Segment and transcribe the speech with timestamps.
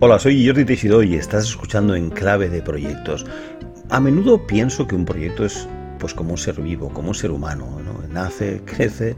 [0.00, 3.26] Hola, soy Jordi Teixidó y estás escuchando En Clave de Proyectos.
[3.90, 5.66] A menudo pienso que un proyecto es
[5.98, 9.16] pues como un ser vivo, como un ser humano, Nace, crece,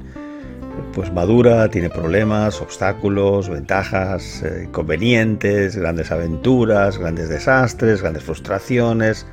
[0.94, 9.26] pues madura, tiene problemas, obstáculos, ventajas, eh, inconvenientes, grandes aventuras, grandes desastres, grandes frustraciones.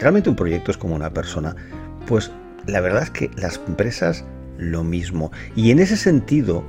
[0.00, 1.54] Realmente un proyecto es como una persona.
[2.08, 2.32] Pues
[2.66, 4.24] la verdad es que las empresas
[4.58, 5.30] lo mismo.
[5.54, 6.64] Y en ese sentido,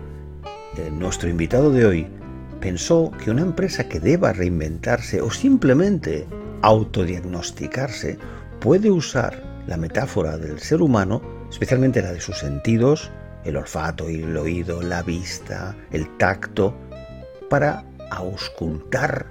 [0.78, 2.19] eh, nuestro invitado de hoy
[2.60, 6.28] pensó que una empresa que deba reinventarse o simplemente
[6.62, 8.18] autodiagnosticarse
[8.60, 13.12] puede usar la metáfora del ser humano, especialmente la de sus sentidos,
[13.46, 16.76] el olfato el oído, la vista, el tacto,
[17.50, 19.26] para auscultar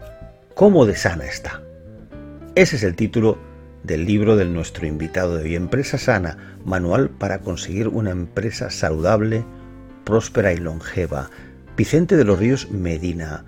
[0.54, 1.62] cómo de sana está.
[2.54, 3.38] Ese es el título
[3.84, 9.44] del libro de nuestro invitado de hoy, Empresa Sana, Manual para conseguir una empresa saludable,
[10.04, 11.30] próspera y longeva,
[11.78, 13.44] Vicente de los Ríos Medina,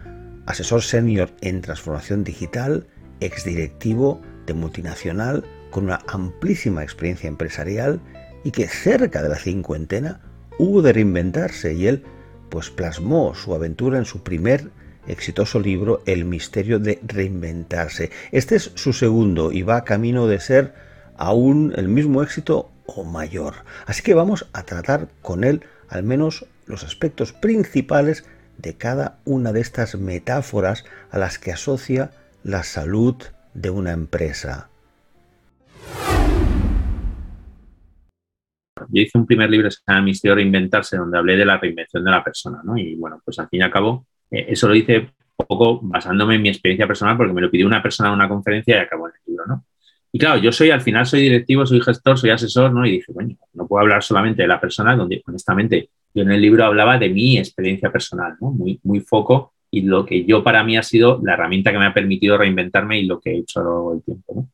[0.46, 2.86] asesor senior en transformación digital,
[3.18, 8.00] exdirectivo de multinacional con una amplísima experiencia empresarial
[8.44, 10.20] y que cerca de la cincuentena
[10.60, 12.04] hubo de reinventarse y él
[12.50, 14.70] pues plasmó su aventura en su primer
[15.08, 18.12] exitoso libro El misterio de reinventarse.
[18.30, 20.72] Este es su segundo y va camino de ser
[21.16, 23.54] aún el mismo éxito o mayor.
[23.86, 28.24] Así que vamos a tratar con él al menos los aspectos principales
[28.58, 32.10] de cada una de estas metáforas a las que asocia
[32.42, 33.16] la salud
[33.54, 34.68] de una empresa.
[38.88, 42.02] Yo hice un primer libro que se llama Misterio Reinventarse, donde hablé de la reinvención
[42.04, 42.76] de la persona, ¿no?
[42.76, 46.36] Y bueno, pues al fin y al cabo, eh, eso lo hice un poco basándome
[46.36, 49.08] en mi experiencia personal, porque me lo pidió una persona en una conferencia y acabó
[49.08, 49.64] en el libro, ¿no?
[50.12, 52.84] Y claro, yo soy, al final soy directivo, soy gestor, soy asesor, ¿no?
[52.84, 56.40] Y dije, bueno, no puedo hablar solamente de la persona, donde honestamente yo en el
[56.40, 58.34] libro hablaba de mi experiencia personal.
[58.40, 61.86] Muy, muy foco y lo que yo para mí ha sido la herramienta que me
[61.86, 64.48] ha permitido reinventarme y lo que he hecho a lo largo del tiempo.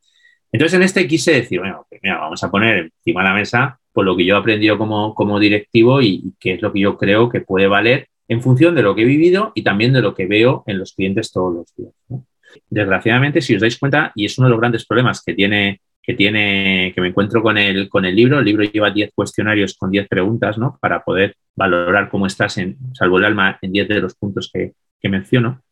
[0.52, 3.80] Entonces en este quise decir, bueno, pues mira, vamos a poner encima de la mesa
[3.92, 6.98] por lo que yo he aprendido como, como directivo y, qué es lo que yo
[6.98, 10.14] creo que puede valer en función de lo que he vivido y también de lo
[10.14, 11.94] que veo en los clientes todos los días.
[12.68, 16.14] Desgraciadamente, si os dais cuenta, y es uno de los grandes problemas que tiene, que
[16.14, 19.90] tiene, que me encuentro con el, con el libro, el libro lleva 10 cuestionarios con
[19.90, 20.78] 10 preguntas, ¿no?
[20.80, 24.74] Para poder valorar cómo estás en, salvo el alma, en 10 de los puntos que,
[25.00, 25.62] que menciono.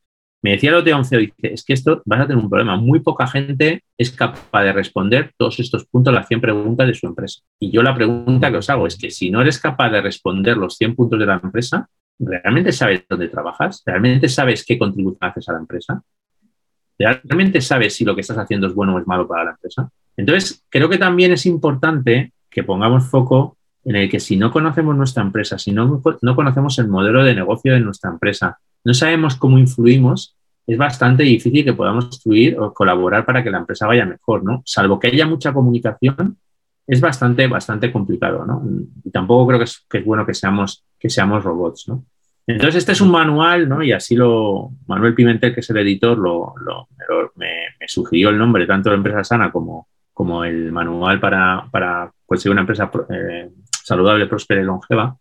[0.43, 2.77] Me decía el otro 11, dice, es que esto vas a tener un problema.
[2.77, 7.07] Muy poca gente es capaz de responder todos estos puntos, las 100 preguntas de su
[7.07, 7.41] empresa.
[7.61, 10.57] Y yo la pregunta que os hago es que si no eres capaz de responder
[10.57, 13.83] los 100 puntos de la empresa, ¿realmente sabes dónde trabajas?
[13.87, 16.03] ¿Realmente sabes qué contribución haces a la empresa?
[16.99, 19.89] ¿Realmente sabes si lo que estás haciendo es bueno o es malo para la empresa?
[20.17, 24.97] Entonces, creo que también es importante que pongamos foco en el que si no conocemos
[24.97, 29.37] nuestra empresa, si no, no conocemos el modelo de negocio de nuestra empresa, no sabemos
[29.37, 34.07] cómo influimos, es bastante difícil que podamos influir o colaborar para que la empresa vaya
[34.07, 34.63] mejor, ¿no?
[34.65, 36.39] Salvo que haya mucha comunicación,
[36.87, 38.63] es bastante, bastante complicado, ¿no?
[39.05, 42.05] Y tampoco creo que es, que es bueno que seamos, que seamos robots, ¿no?
[42.47, 43.83] Entonces, este es un manual, ¿no?
[43.83, 46.89] Y así lo, Manuel Pimentel, que es el editor, lo, lo,
[47.37, 47.49] me,
[47.87, 52.63] sugirió el nombre, tanto de Empresa Sana como, como el manual para, para conseguir una
[52.63, 55.17] empresa eh, saludable, próspera y longeva.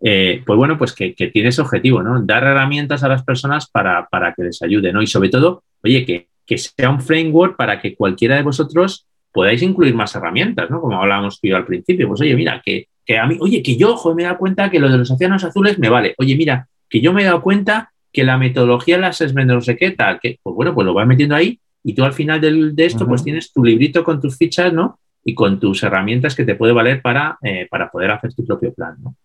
[0.00, 2.22] Eh, pues bueno, pues que, tiene ese objetivo, ¿no?
[2.22, 5.02] Dar herramientas a las personas para, para que les ayude, ¿no?
[5.02, 9.62] Y sobre todo, oye, que, que, sea un framework para que cualquiera de vosotros podáis
[9.62, 10.80] incluir más herramientas, ¿no?
[10.80, 12.06] Como hablábamos tú al principio.
[12.06, 14.70] Pues oye, mira, que, que a mí, oye, que yo, joder, me he dado cuenta
[14.70, 16.14] que lo de los océanos azules me vale.
[16.18, 19.62] Oye, mira, que yo me he dado cuenta que la metodología de las de no
[19.62, 22.38] sé qué tal, que, pues bueno, pues lo vas metiendo ahí y tú al final
[22.38, 23.08] del, de esto, uh -huh.
[23.08, 24.98] pues tienes tu librito con tus fichas, ¿no?
[25.24, 28.74] Y con tus herramientas que te puede valer para, eh, para poder hacer tu propio
[28.74, 29.16] plan, ¿no?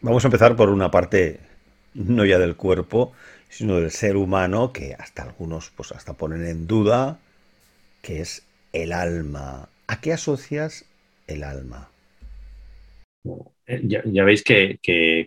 [0.00, 1.40] Vamos a empezar por una parte,
[1.92, 3.12] no ya del cuerpo,
[3.50, 7.18] sino del ser humano, que hasta algunos, pues hasta ponen en duda,
[8.00, 9.68] que es el alma.
[9.86, 10.86] ¿A qué asocias
[11.26, 11.88] el alma?
[13.66, 14.78] Eh, ya, veis que,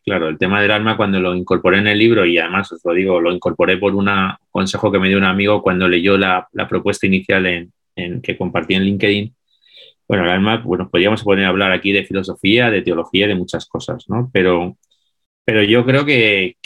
[0.05, 2.93] claro, el tema del alma cuando lo incorporé en el libro, y además os lo
[2.93, 4.09] digo, lo incorporé por un
[4.51, 8.75] consejo que me dio un amigo cuando leyó la, la propuesta inicial en, que compartí
[8.75, 9.33] en LinkedIn.
[10.07, 13.65] Bueno, el alma, bueno, podríamos poner a hablar aquí de filosofía, de teología, de muchas
[13.65, 14.29] cosas, ¿no?
[14.31, 14.77] Pero,
[15.43, 16.57] pero yo creo que,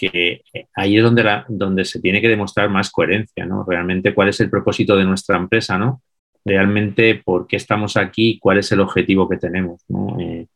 [0.75, 3.63] ahí es donde, donde se tiene que demostrar más coherencia, ¿no?
[3.68, 6.01] Realmente cuál es el propósito de nuestra empresa, ¿no?
[6.44, 10.19] Realmente por qué estamos aquí, cuál es el objetivo que tenemos, ¿no?
[10.19, 10.48] Eh,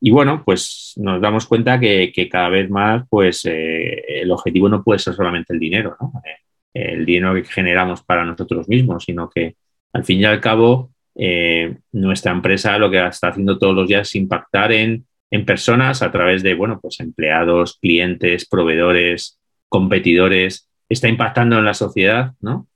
[0.00, 4.68] y bueno, pues nos damos cuenta que, que cada vez más, pues eh, el objetivo
[4.68, 6.12] no puede ser solamente el dinero, ¿no?
[6.24, 9.56] Eh, el dinero que generamos para nosotros mismos, sino que
[9.92, 14.06] al fin y al cabo eh, nuestra empresa lo que está haciendo todos los días
[14.06, 21.08] es impactar en, en personas a través de, bueno, pues empleados, clientes, proveedores, competidores, está
[21.08, 22.68] impactando en la sociedad, ¿no?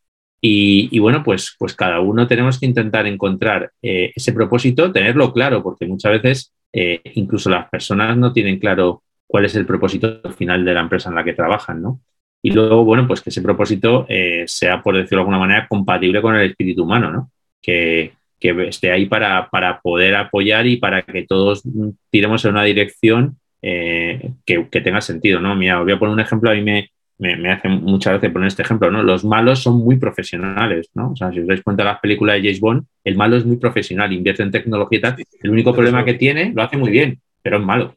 [0.45, 5.87] Y, bueno, pues, pues cada uno tenemos que intentar encontrar ese propósito, tenerlo claro, porque
[5.87, 10.75] muchas veces eh, incluso las personas no tienen claro cuál es el propósito final de
[10.75, 12.01] la empresa en la que trabajan, ¿no?
[12.43, 16.21] Y luego, bueno, pues que ese propósito eh, sea, por decirlo de alguna manera, compatible
[16.21, 17.31] con el espíritu humano, ¿no?
[17.61, 21.63] Que, esté ahí para, para, poder apoyar y para que todos
[22.11, 25.55] tiremos en una dirección que, que, tenga sentido, ¿no?
[25.55, 26.92] Mira, voy a poner un ejemplo, a mí me,
[27.23, 29.03] me, hace muchas veces poner este ejemplo, ¿no?
[29.03, 31.13] Los malos son muy profesionales, ¿no?
[31.13, 33.45] O sea, si os dais cuenta de las películas de James Bond, el malo es
[33.45, 35.17] muy profesional, invierte en tecnología y tal.
[35.43, 37.95] El único problema que tiene lo hace muy bien, pero es malo.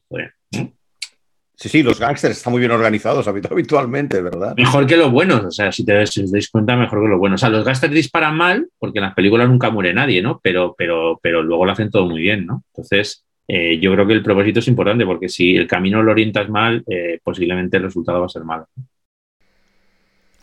[1.58, 4.54] Sí, sí, los gángsters están muy bien organizados habitualmente, ¿verdad?
[4.58, 7.42] Mejor que los buenos, o sea, si, te, os dais cuenta, mejor que los buenos.
[7.42, 10.40] O sea, los gángsters disparan mal porque en las películas nunca muere nadie, ¿no?
[10.44, 12.64] Pero, pero, pero luego lo hacen todo muy bien, ¿no?
[12.74, 16.48] Entonces, eh, yo creo que el propósito es importante porque si el camino lo orientas
[16.48, 18.68] mal, eh, posiblemente el resultado va a ser malo.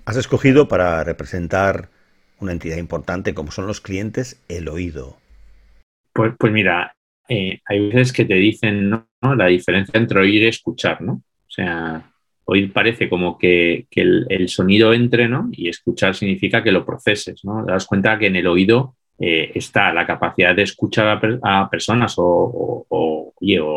[0.05, 1.89] Has escogido para representar
[2.41, 5.17] una entidad importante como son los clientes el oído.
[6.13, 6.97] Pues, pues mira,
[7.29, 9.07] eh, hay veces que te dicen ¿no?
[9.37, 11.13] la diferencia entre oír y escuchar, ¿no?
[11.13, 12.11] O sea,
[12.45, 15.49] oír parece como que, el, sonido entre, ¿no?
[15.53, 17.65] Y escuchar significa que lo proceses, ¿no?
[17.65, 22.15] Te das cuenta que en el oído eh, está la capacidad de escuchar a, personas
[22.17, 22.87] o,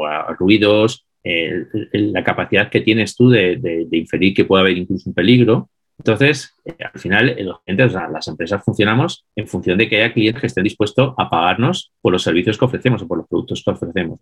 [0.09, 5.69] a ruidos, la capacidad que tienes tú de, inferir que puede haber incluso un peligro
[5.97, 10.13] entonces, eh, al final, eh, los clientes, las empresas funcionamos en función de que haya
[10.13, 13.63] clientes que estén dispuestos a pagarnos por los servicios que ofrecemos o por los productos
[13.63, 14.19] que ofrecemos.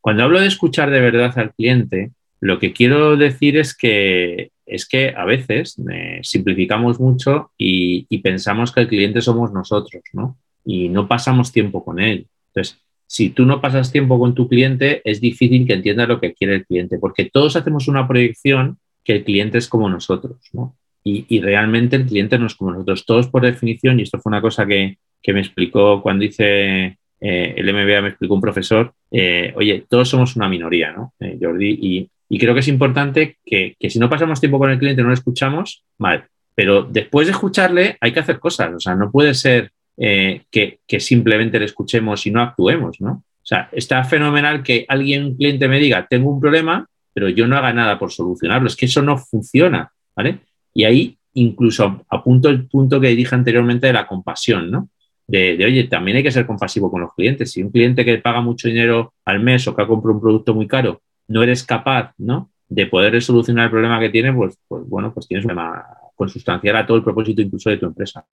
[0.00, 4.86] Cuando hablo de escuchar de verdad al cliente, lo que quiero decir es que, es
[4.86, 10.36] que a veces eh, simplificamos mucho y, pensamos que el cliente somos nosotros, ¿no?
[10.64, 12.26] Y no pasamos tiempo con él.
[12.48, 16.34] Entonces, si tú no pasas tiempo con tu cliente, es difícil que entienda lo que
[16.34, 20.76] quiere el cliente, porque todos hacemos una proyección que el cliente es como nosotros, ¿no?
[21.04, 23.06] Y, realmente el cliente no es como nosotros.
[23.06, 27.72] Todos por definición, y esto fue una cosa que, me explicó cuando hice eh, el
[27.72, 31.14] MBA, me explicó un profesor, eh, oye, todos somos una minoría, ¿no?
[31.20, 35.02] Eh, Jordi, y, creo que es importante que, si no pasamos tiempo con el cliente,
[35.02, 36.26] no lo escuchamos, mal.
[36.54, 38.74] Pero después de escucharle hay que hacer cosas.
[38.74, 43.10] O sea, no puede ser que, que, simplemente le escuchemos y no actuemos, ¿no?
[43.12, 47.46] O sea, está fenomenal que alguien, un cliente me diga, tengo un problema, pero yo
[47.46, 48.68] no haga nada por solucionarlo.
[48.68, 50.40] Es que eso no funciona, ¿vale?
[50.74, 54.88] Y ahí incluso apunto el punto que dije anteriormente de la compasión, ¿no?
[55.26, 57.52] De, oye, también hay que ser compasivo con los clientes.
[57.52, 60.54] Si un cliente que paga mucho dinero al mes o que ha comprado un producto
[60.54, 62.50] muy caro, no eres capaz, ¿no?
[62.68, 65.84] De poder solucionar el problema que tiene, pues, pues bueno, pues tienes un problema
[66.14, 68.24] consustancial a todo el propósito incluso de tu empresa.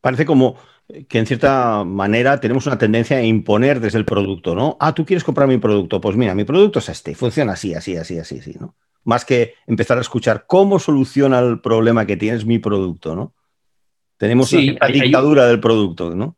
[0.00, 0.56] Parece como
[1.08, 4.76] que en cierta manera tenemos una tendencia a imponer desde el producto, ¿no?
[4.80, 7.96] Ah, tú quieres comprar mi producto, pues mira, mi producto es este, funciona así, así,
[7.96, 8.74] así, así, así, ¿no?
[9.04, 13.34] Más que empezar a escuchar cómo soluciona el problema que tienes mi producto, ¿no?
[14.16, 16.36] Tenemos la dictadura del producto, ¿no?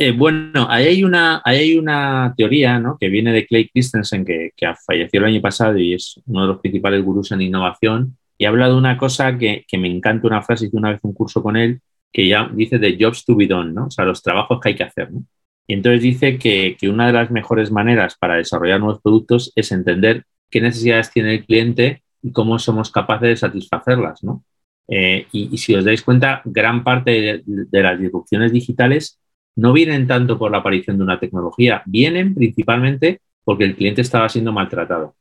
[0.00, 2.96] Eh, bueno, ahí hay, una, hay una teoría ¿no?
[3.00, 6.46] que viene de Clay Christensen, que, que, falleció el año pasado y es uno de
[6.46, 10.42] los principales gurús en innovación, y habla de una cosa que, que me encanta, una
[10.42, 11.80] frase, hice una vez un curso con él,
[12.12, 13.86] que ya dice de jobs to be done, ¿no?
[13.86, 15.24] O sea, los trabajos que hay que hacer, ¿no?
[15.66, 19.72] Y entonces dice que, que, una de las mejores maneras para desarrollar nuevos productos es
[19.72, 24.44] entender qué necesidades tiene el cliente y cómo somos capaces de satisfacerlas, ¿no?
[24.88, 29.20] Eh, y, si os dais cuenta, gran parte de, las disrupciones digitales
[29.54, 34.28] no vienen tanto por la aparición de una tecnología, vienen principalmente porque el cliente estaba
[34.28, 35.14] siendo maltratado.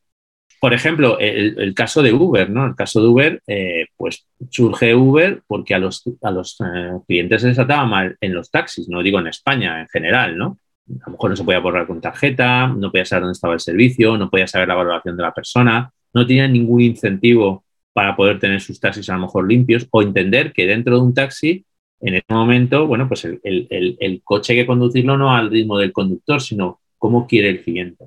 [0.60, 2.66] Por ejemplo, el, caso de Uber, ¿no?
[2.66, 7.42] El caso de Uber, eh, pues surge Uber porque a los, a los eh, clientes
[7.42, 10.58] se les trataba mal en los taxis, no digo en España en general, ¿no?
[11.02, 13.60] A lo mejor no se podía borrar con tarjeta, no podía saber dónde estaba el
[13.60, 17.64] servicio, no podía saber la valoración de la persona, no tenía ningún incentivo
[17.94, 21.14] para poder tener sus taxis a lo mejor limpios o entender que dentro de un
[21.14, 21.66] taxi,
[22.00, 26.42] en ese momento, bueno, pues el, coche hay que conducirlo no al ritmo del conductor,
[26.42, 28.06] sino cómo quiere el cliente.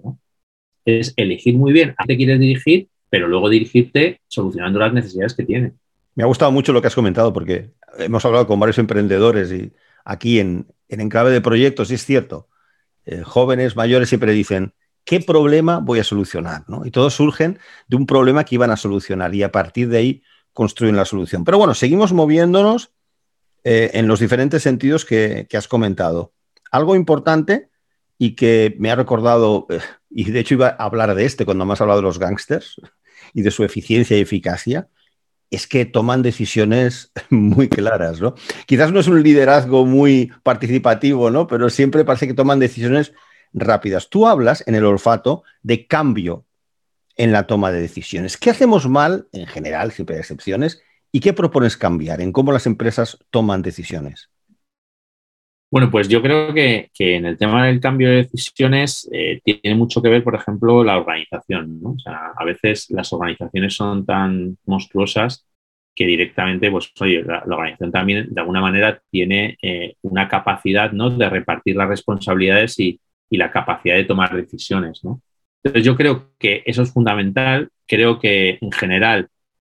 [0.85, 5.45] Es elegir muy bien a qué quieres dirigir, pero luego dirigirte solucionando las necesidades que
[5.45, 5.73] tiene.
[6.15, 9.73] Me ha gustado mucho lo que has comentado porque hemos hablado con varios emprendedores y
[10.05, 12.49] aquí en, en Enclave de Proyectos, y es cierto,
[13.07, 16.65] eh, jóvenes, mayores, siempre dicen, ¿qué problema voy a solucionar?
[16.85, 20.23] Y todos surgen de un problema que iban a solucionar y a partir de ahí
[20.53, 21.45] construyen la solución.
[21.45, 22.93] Pero bueno, seguimos moviéndonos
[23.65, 26.33] eh, en los diferentes sentidos que, has comentado.
[26.71, 27.71] Algo importante
[28.19, 29.81] y que me ha recordado, eh,
[30.11, 32.81] y de hecho iba a hablar de este cuando has hablado de los gángsters
[33.35, 34.89] y de su eficiencia y eficacia,
[35.51, 38.35] es que toman decisiones muy claras, ¿no?
[38.67, 41.47] Quizás no es un liderazgo muy participativo, ¿no?
[41.47, 43.13] Pero siempre parece que toman decisiones
[43.53, 44.09] rápidas.
[44.09, 46.47] Tú hablas en el olfato de cambio
[47.17, 48.37] en la toma de decisiones.
[48.37, 50.81] ¿Qué hacemos mal, en general, siempre hay excepciones,
[51.13, 54.30] ¿Y qué propones cambiar en cómo las empresas toman decisiones?
[55.71, 60.03] Bueno, pues yo creo que, en el tema del cambio de decisiones eh, tiene mucho
[60.03, 61.81] que ver, por ejemplo, la organización.
[61.81, 61.91] ¿no?
[61.91, 65.47] O sea, a veces las organizaciones son tan monstruosas
[65.95, 71.11] que directamente, pues, oye, la, organización también de alguna manera tiene eh, una capacidad ¿no?
[71.11, 75.05] de repartir las responsabilidades y, y, la capacidad de tomar decisiones.
[75.05, 75.23] ¿no?
[75.63, 77.69] Entonces, yo creo que eso es fundamental.
[77.87, 79.29] Creo que en general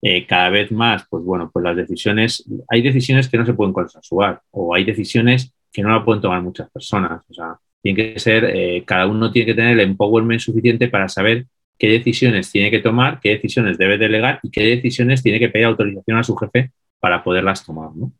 [0.01, 3.73] eh, cada vez más, pues bueno, pues las decisiones, hay decisiones que no se pueden
[3.73, 7.21] consensuar o hay decisiones que no la pueden tomar muchas personas.
[7.29, 11.09] O sea, tiene que ser, eh, cada uno tiene que tener el empowerment suficiente para
[11.09, 11.45] saber
[11.77, 15.65] qué decisiones tiene que tomar, qué decisiones debe delegar y qué decisiones tiene que pedir
[15.65, 17.89] autorización a su jefe para poderlas tomar.
[17.95, 18.13] ¿no?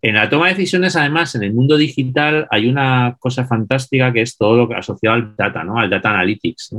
[0.00, 4.22] En la toma de decisiones, además, en el mundo digital hay una cosa fantástica que
[4.22, 5.78] es todo lo asociado al data, ¿no?
[5.78, 6.74] al data analytics.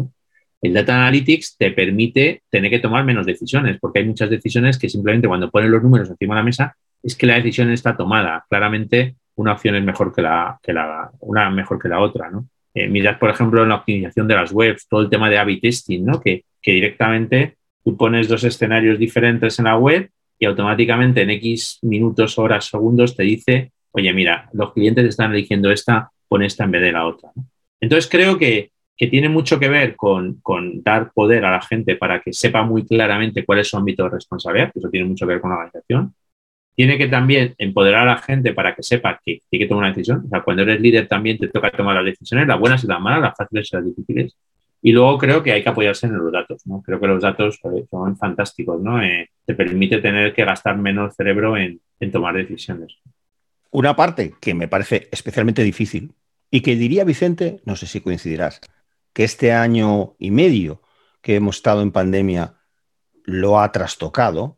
[0.62, 4.90] El Data Analytics te permite tener que tomar menos decisiones, porque hay muchas decisiones que
[4.90, 8.46] simplemente cuando ponen los números encima de la mesa es que la decisión está tomada.
[8.50, 12.48] Claramente una opción es mejor que la, que la una mejor que la otra, ¿no?
[12.74, 15.60] Eh, mirad, por ejemplo, en la optimización de las webs, todo el tema de A-B
[15.62, 16.20] testing, ¿no?
[16.20, 21.80] Que, que directamente tú pones dos escenarios diferentes en la web y automáticamente en X
[21.84, 26.72] minutos, horas, segundos te dice, oye, mira, los clientes están eligiendo esta, pon esta en
[26.72, 27.32] vez de la otra.
[27.80, 30.42] Entonces creo que que tiene mucho que ver con,
[30.84, 34.10] dar poder a la gente para que sepa muy claramente cuál es su ámbito de
[34.10, 36.14] responsabilidad, eso tiene mucho que ver con la organización.
[36.76, 39.94] Tiene que también empoderar a la gente para que sepa que tiene que tomar una
[39.94, 40.24] decisión.
[40.26, 43.00] O sea, cuando eres líder también te toca tomar las decisiones, las buenas y las
[43.00, 44.36] malas, las fáciles y las difíciles.
[44.82, 46.82] Y luego creo que hay que apoyarse en los datos, ¿no?
[46.82, 49.02] Creo que los datos son fantásticos, ¿no?
[49.02, 51.80] Eh, te permite tener que gastar menos cerebro en
[52.12, 53.00] tomar decisiones.
[53.72, 56.14] Una parte que me parece especialmente difícil
[56.50, 58.62] y que diría Vicente, no sé si coincidirás,
[59.12, 60.82] que este año y medio
[61.22, 62.54] que hemos estado en pandemia
[63.26, 64.58] lo ha trastocado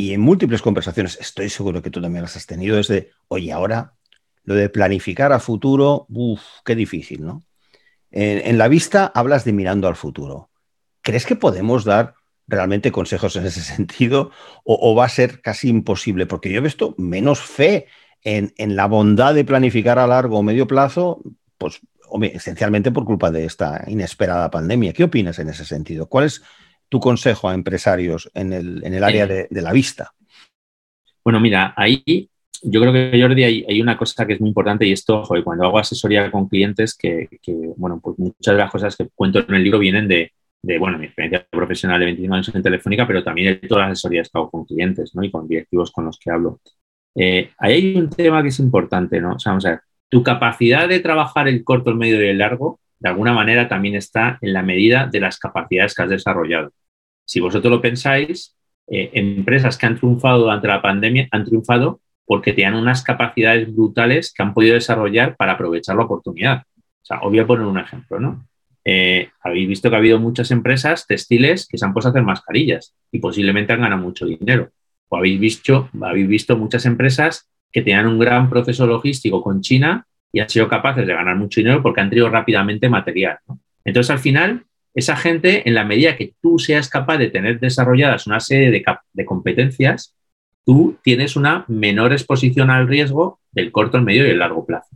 [0.00, 3.52] y en múltiples conversaciones, estoy seguro que tú también las has tenido, es de, oye,
[3.52, 3.92] ahora
[4.44, 7.44] lo de planificar a futuro, uff, qué difícil, ¿no?
[8.10, 10.50] En, la vista hablas de mirando al futuro.
[11.02, 12.14] ¿Crees que podemos dar
[12.48, 14.30] realmente consejos en ese sentido
[14.64, 16.24] o, va a ser casi imposible?
[16.24, 17.86] Porque yo he visto menos fe
[18.22, 21.22] en, en, la bondad de planificar a largo o medio plazo,
[21.58, 21.80] pues
[22.32, 24.94] esencialmente por culpa de esta inesperada pandemia.
[24.94, 26.08] ¿Qué opinas en ese sentido?
[26.08, 26.42] ¿Cuál es
[26.90, 30.12] tu consejo a empresarios en el, área de, la vista?
[31.24, 32.28] Bueno, mira, ahí
[32.62, 35.64] yo creo que, Jordi, hay, una cosa que es muy importante y esto, joder, cuando
[35.64, 37.28] hago asesoría con clientes, que,
[37.76, 40.32] bueno, pues muchas de las cosas que cuento en el libro vienen de,
[40.78, 44.28] bueno, mi experiencia profesional de 25 años en Telefónica, pero también de todas las asesorías
[44.28, 45.22] que hago con clientes, ¿no?
[45.22, 46.60] Y con directivos con los que hablo.
[47.14, 49.34] Eh, ahí hay un tema que es importante, ¿no?
[49.34, 52.38] O sea, vamos a ver, tu capacidad de trabajar el corto, el medio y el
[52.38, 56.72] largo, de alguna manera también está en la medida de las capacidades que has desarrollado.
[57.30, 58.56] Si vosotros lo pensáis,
[58.88, 64.34] eh, empresas que han triunfado durante la pandemia han triunfado porque tenían unas capacidades brutales
[64.34, 66.64] que han podido desarrollar para aprovechar la oportunidad.
[66.76, 68.48] O sea, os voy a poner un ejemplo, ¿no?
[68.84, 72.24] Eh, habéis visto que ha habido muchas empresas textiles que se han puesto a hacer
[72.24, 74.70] mascarillas y posiblemente han ganado mucho dinero.
[75.06, 80.04] O habéis visto, habéis visto muchas empresas que tenían un gran proceso logístico con China
[80.32, 83.38] y han sido capaces de ganar mucho dinero porque han traído rápidamente material.
[83.84, 88.26] Entonces, al final, esa gente, en la medida que tú seas capaz de tener desarrolladas
[88.26, 90.16] una serie de, competencias,
[90.64, 94.88] tú tienes una menor exposición al riesgo del corto, el medio y el largo plazo.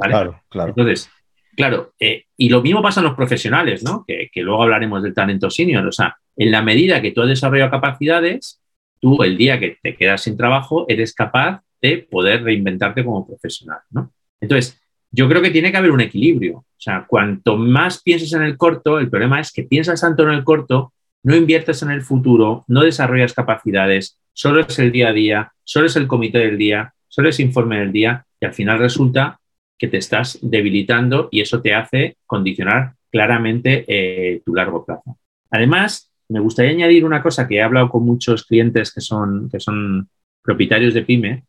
[0.00, 0.70] Claro, claro.
[0.70, 1.10] Entonces,
[1.56, 4.04] claro, eh, y lo mismo pasa en los profesionales, ¿no?
[4.06, 5.86] Que, que, luego hablaremos del talento senior.
[5.86, 8.60] O sea, en la medida que tú has desarrollado capacidades,
[9.00, 13.80] tú el día que te quedas sin trabajo, eres capaz de poder reinventarte como profesional,
[13.90, 14.12] ¿no?
[14.40, 14.79] Entonces,
[15.10, 16.58] yo creo que tiene que haber un equilibrio.
[16.58, 20.30] O sea, cuanto más pienses en el corto, el problema es que piensas tanto en
[20.30, 25.12] el corto, no inviertes en el futuro, no desarrollas capacidades, solo es el día a
[25.12, 28.78] día, solo es el comité del día, solo es informe del día, y al final
[28.78, 29.38] resulta
[29.78, 35.18] que te estás debilitando y eso te hace condicionar claramente eh, tu largo plazo.
[35.50, 39.58] Además, me gustaría añadir una cosa que he hablado con muchos clientes que son, que
[39.58, 40.08] son
[40.42, 41.44] propietarios de pyme,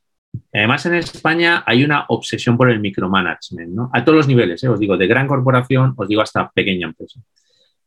[0.53, 3.89] Además, en España hay una obsesión por el micromanagement, ¿no?
[3.93, 4.69] A todos los niveles, ¿eh?
[4.69, 7.21] os digo, de gran corporación, os digo hasta pequeña empresa.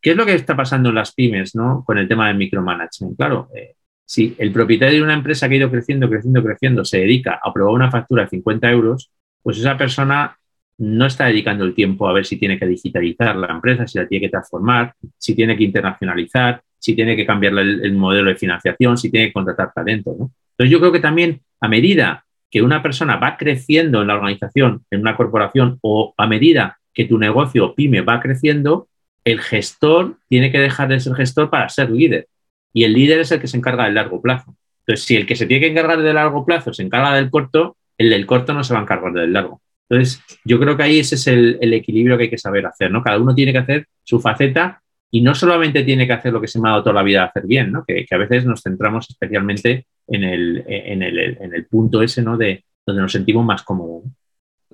[0.00, 1.82] ¿Qué es lo que está pasando en las pymes, ¿no?
[1.86, 3.16] Con el tema del micromanagement.
[3.16, 3.74] Claro, eh,
[4.04, 7.52] si el propietario de una empresa que ha ido creciendo, creciendo, creciendo, se dedica a
[7.52, 9.10] probar una factura de 50 euros,
[9.42, 10.36] pues esa persona
[10.78, 14.06] no está dedicando el tiempo a ver si tiene que digitalizar la empresa, si la
[14.06, 18.98] tiene que transformar, si tiene que internacionalizar, si tiene que cambiar el, modelo de financiación,
[18.98, 20.10] si tiene que contratar talento.
[20.10, 22.24] Entonces yo creo que también a medida
[22.54, 27.04] que una persona va creciendo en la organización, en una corporación, o a medida que
[27.04, 28.86] tu negocio pyme va creciendo,
[29.24, 32.28] el gestor tiene que dejar de ser gestor para ser líder.
[32.72, 34.54] Y el líder es el que se encarga del largo plazo.
[34.86, 37.76] Entonces, si el que se tiene que encargar del largo plazo se encarga del corto,
[37.98, 39.60] el del corto no se va a encargar del largo.
[39.88, 43.02] Entonces, yo creo que ahí ese es el, equilibrio que hay que saber hacer, ¿no?
[43.02, 44.80] Cada uno tiene que hacer su faceta
[45.10, 47.24] y no solamente tiene que hacer lo que se me ha dado toda la vida
[47.24, 47.84] a hacer bien, ¿no?
[47.84, 52.36] Que, a veces nos centramos especialmente en el, en el, en el punto ese, ¿no?
[52.36, 54.04] De donde nos sentimos más cómodos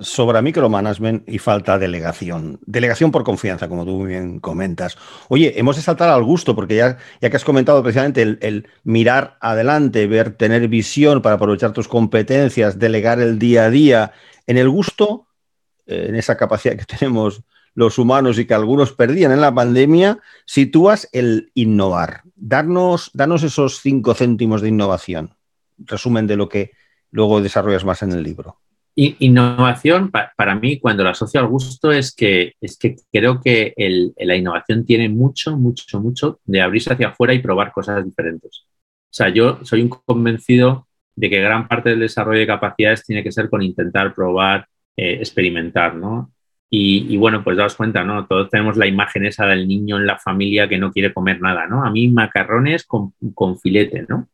[0.01, 2.59] sobra micromanagement y falta delegación.
[2.67, 4.97] Delegación por confianza, como tú bien comentas.
[5.29, 9.37] Oye, hemos de saltar al gusto, porque ya, ya que has comentado precisamente el, mirar
[9.41, 14.13] adelante, ver, tener visión para aprovechar tus competencias, delegar el día a día.
[14.47, 15.27] En el gusto,
[15.87, 17.43] eh, en esa capacidad que tenemos
[17.75, 22.23] los humanos y que algunos perdían en la pandemia, sitúas el innovar.
[22.43, 25.35] Darnos, darnos esos cinco céntimos de innovación.
[25.79, 26.73] Resumen de lo que
[27.11, 28.57] luego desarrollas más en el libro.
[28.97, 33.73] Innovación, para mí, cuando la asocio al gusto, es que, es que creo que
[34.19, 38.65] la innovación tiene mucho, mucho, mucho de abrirse hacia afuera y probar cosas diferentes.
[38.65, 43.23] O sea, yo soy un convencido de que gran parte del desarrollo de capacidades tiene
[43.23, 44.67] que ser con intentar, probar,
[44.97, 46.33] eh, experimentar, ¿no?
[46.73, 48.27] Y, bueno, pues daos cuenta, ¿no?
[48.27, 51.67] Todos tenemos la imagen esa del niño en la familia que no quiere comer nada,
[51.67, 51.85] ¿no?
[51.85, 54.29] A mí macarrones con, con filete, ¿no?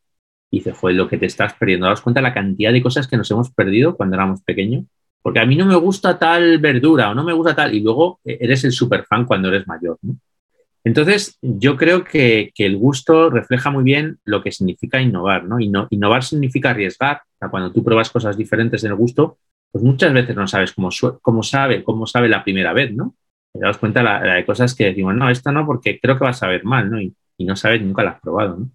[0.51, 1.87] Y dice, fue lo que te estás perdiendo.
[1.87, 4.85] ¿Das cuenta la cantidad de cosas que nos hemos perdido cuando éramos pequeños?
[5.23, 8.21] Porque a mí no me gusta tal verdura o no me gusta tal, y luego
[8.25, 9.99] eh, eres el super fan cuando eres mayor.
[10.85, 15.45] Entonces, yo creo que, el gusto refleja muy bien lo que significa innovar.
[15.45, 15.57] ¿no?
[15.59, 17.23] innovar significa arriesgar.
[17.51, 19.39] cuando tú pruebas cosas diferentes en el gusto,
[19.77, 20.89] pues muchas veces no sabes cómo,
[21.21, 23.15] cómo sabe, cómo sabe la primera vez, ¿no?
[23.53, 26.47] Te das cuenta de cosas que decimos, no, esto no, porque creo que vas a
[26.47, 26.99] saber mal, ¿no?
[26.99, 28.71] Y, no sabes, nunca lo has probado, ¿no?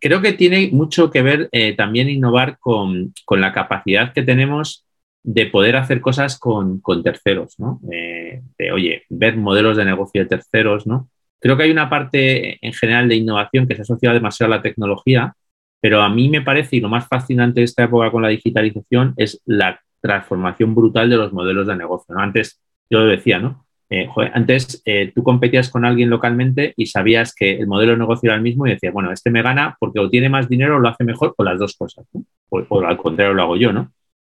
[0.00, 4.86] creo que tiene mucho que ver eh, también innovar con, la capacidad que tenemos
[5.24, 7.80] de poder hacer cosas con, terceros, ¿no?
[7.90, 11.08] Eh, de, oye, ver modelos de negocio de terceros, ¿no?
[11.40, 14.62] Creo que hay una parte en general de innovación que se asocia demasiado a la
[14.62, 15.34] tecnología,
[15.80, 19.14] pero a mí me parece, y lo más fascinante de esta época con la digitalización,
[19.16, 22.14] es la transformación brutal de los modelos de negocio.
[22.18, 23.64] Antes yo lo decía, ¿no?
[23.88, 28.28] Eh, antes eh, tú competías con alguien localmente y sabías que el modelo de negocio
[28.28, 30.78] era el mismo y decías, bueno, este me gana porque o tiene más dinero o
[30.78, 32.06] lo hace mejor o las dos cosas,
[32.50, 33.92] o, al contrario lo hago yo, ¿no?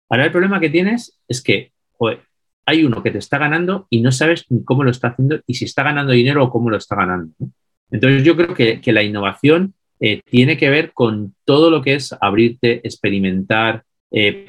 [0.08, 1.70] Ahora el problema que tienes es que
[2.66, 5.54] hay uno que te está ganando y no sabes ni cómo lo está haciendo y
[5.54, 7.32] si está ganando dinero o cómo lo está ganando.
[7.92, 12.16] Entonces yo creo que, la innovación eh, tiene que ver con todo lo que es
[12.20, 13.84] abrirte, experimentar,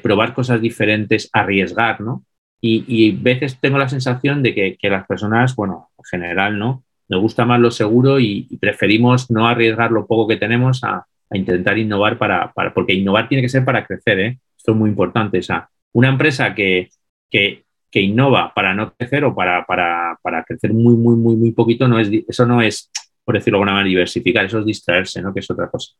[0.02, 2.24] probar cosas diferentes, arriesgar, ¿no?
[2.64, 6.84] Y, a veces tengo la sensación de que, las personas, bueno, en general, ¿no?
[7.08, 11.78] Nos gusta más lo seguro y, preferimos no arriesgar lo poco que tenemos a, intentar
[11.78, 14.38] innovar para, porque innovar tiene que ser para crecer, ¿eh?
[14.56, 15.38] Esto es muy importante.
[15.38, 16.90] O sea, una empresa que,
[17.30, 21.88] que, innova para no crecer o para, para, para, crecer muy, muy, muy, muy poquito,
[21.88, 22.90] no es, eso no es,
[23.24, 25.32] por decirlo de alguna manera, diversificar, eso es distraerse, ¿no?
[25.34, 25.94] Que es otra cosa.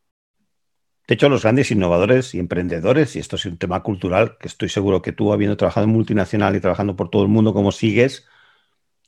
[1.08, 4.68] De hecho, los grandes innovadores y emprendedores, y esto es un tema cultural, que estoy
[4.68, 8.26] seguro que tú, habiendo trabajado en multinacional y trabajando por todo el mundo como sigues,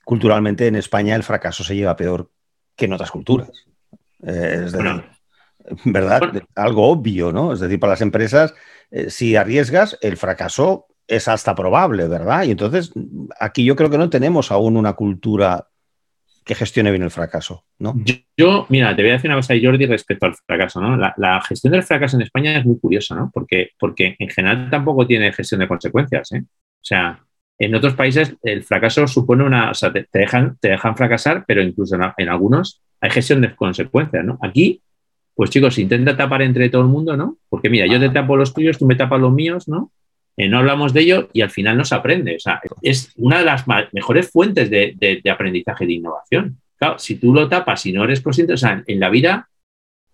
[0.04, 2.30] culturalmente en España el fracaso se lleva peor
[2.76, 3.50] que en otras culturas.
[4.22, 5.04] Eh, es decir,
[5.84, 6.20] ¿verdad?
[6.54, 7.52] Algo obvio, ¿no?
[7.52, 8.54] Es decir, para las empresas,
[8.90, 12.44] eh, si arriesgas, el fracaso es hasta probable, ¿verdad?
[12.44, 12.92] Y entonces,
[13.38, 15.68] aquí yo creo que no tenemos aún una cultura
[16.44, 17.94] que gestione bien el fracaso, ¿no?
[18.36, 20.96] Yo, mira, te voy a decir una cosa, Jordi, respecto al fracaso, ¿no?
[20.96, 23.30] La, gestión del fracaso en España es muy curiosa, ¿no?
[23.32, 26.42] Porque, porque en general tampoco tiene gestión de consecuencias, ¿eh?
[26.44, 27.24] O sea,
[27.58, 31.62] en otros países el fracaso supone una, o sea, te, dejan, te dejan fracasar, pero
[31.62, 34.38] incluso en, algunos hay gestión de consecuencias, ¿no?
[34.42, 34.82] Aquí,
[35.34, 37.38] pues chicos, intenta tapar entre todo el mundo, ¿no?
[37.48, 39.92] Porque mira, yo te tapo los tuyos, tú me tapas los míos, ¿no?
[40.36, 42.36] Eh, no hablamos de ello y al final no se aprende.
[42.36, 46.58] O sea, es una de las mejores fuentes de, aprendizaje de innovación.
[46.76, 48.54] Claro, si tú lo tapas y no eres consciente,
[48.86, 49.48] en la vida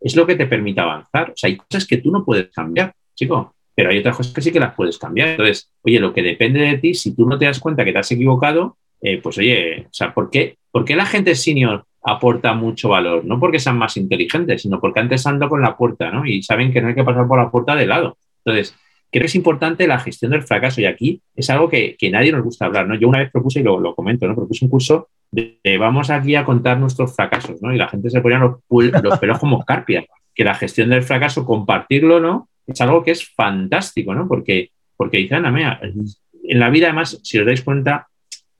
[0.00, 1.34] es lo que te permite avanzar.
[1.42, 4.60] Hay cosas que tú no puedes cambiar, chico, pero hay otras cosas que sí que
[4.60, 5.30] las puedes cambiar.
[5.30, 7.98] Entonces, oye, lo que depende de ti, si tú no te das cuenta que te
[7.98, 12.90] has equivocado, eh, pues oye, o ¿por qué, ¿por qué la gente senior aporta mucho
[12.90, 13.24] valor?
[13.24, 16.26] No porque sean más inteligentes, sino porque antes ando con la puerta, ¿no?
[16.26, 18.18] Y saben que no hay que pasar por la puerta de lado.
[18.44, 18.76] Entonces,
[19.10, 22.44] creo que es importante la gestión del fracaso y aquí es algo que, nadie nos
[22.44, 22.94] gusta hablar, ¿no?
[22.94, 24.34] Yo una vez propuse, y lo, lo comento, ¿no?
[24.34, 27.74] Propuse un curso de, vamos aquí a contar nuestros fracasos, ¿no?
[27.74, 28.58] Y la gente se ponía los,
[29.02, 32.48] los pelos como carpias, que la gestión del fracaso, compartirlo, ¿no?
[32.66, 34.28] Es algo que es fantástico, ¿no?
[34.28, 38.08] Porque, porque dicen, en la vida además, si os dais cuenta,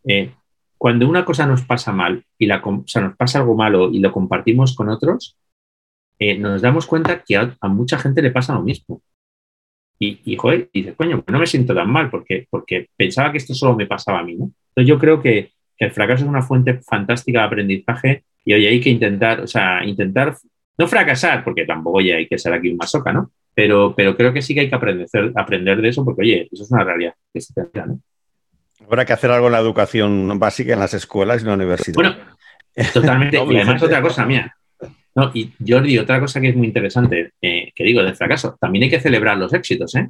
[0.05, 0.33] eh,
[0.77, 4.01] cuando una cosa nos pasa mal y la, o sea, nos pasa algo malo y
[4.01, 5.37] lo compartimos con otros,
[6.19, 9.03] eh, nos damos cuenta que a mucha gente le pasa lo mismo.
[10.03, 13.39] Y, y, joder, y dices, coño, no me siento tan mal porque, porque pensaba que
[13.39, 14.51] esto solo me pasaba a mí, ¿no?
[14.71, 18.81] Entonces yo creo que, el fracaso es una fuente fantástica de aprendizaje y hoy hay
[18.83, 20.37] que intentar, o sea, intentar
[20.77, 23.31] no fracasar, porque tampoco ya hay que ser aquí un masoca, ¿no?
[23.55, 26.65] pero, pero creo que sí que hay que aprender, aprender de eso porque, oye, eso
[26.65, 27.53] es una realidad que se
[27.87, 28.01] ¿no?
[28.87, 31.95] Habrá que hacer algo en la educación básica en las escuelas y en la universidad.
[31.95, 32.17] Bueno,
[32.93, 33.37] totalmente.
[33.51, 34.57] y además otra cosa mía.
[35.15, 38.85] No, y Jordi, otra cosa que es muy interesante, eh, que digo del fracaso, también
[38.85, 40.09] hay que celebrar los éxitos, ¿eh?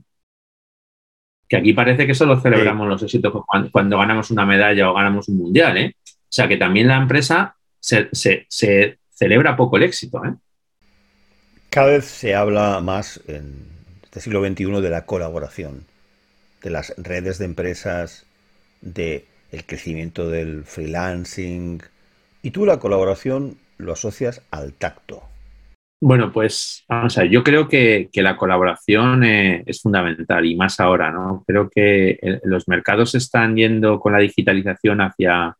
[1.49, 3.33] Que aquí parece que solo celebramos los éxitos
[3.71, 5.95] cuando, ganamos una medalla o ganamos un mundial, ¿eh?
[6.07, 10.35] O sea que también la empresa se, se celebra poco el éxito, ¿eh?
[11.71, 13.69] Cada vez se habla más en
[14.03, 15.87] este siglo XXI de la colaboración,
[16.63, 18.27] de las redes de empresas,
[18.81, 21.81] de el crecimiento del freelancing.
[22.43, 25.23] Y tú la colaboración lo asocias al tacto.
[26.03, 30.81] Bueno, pues vamos a ver, yo creo que, la colaboración eh, es fundamental y más
[30.81, 31.45] ahora, ¿no?
[31.47, 35.55] Creo que los mercados están yendo con la digitalización hacia,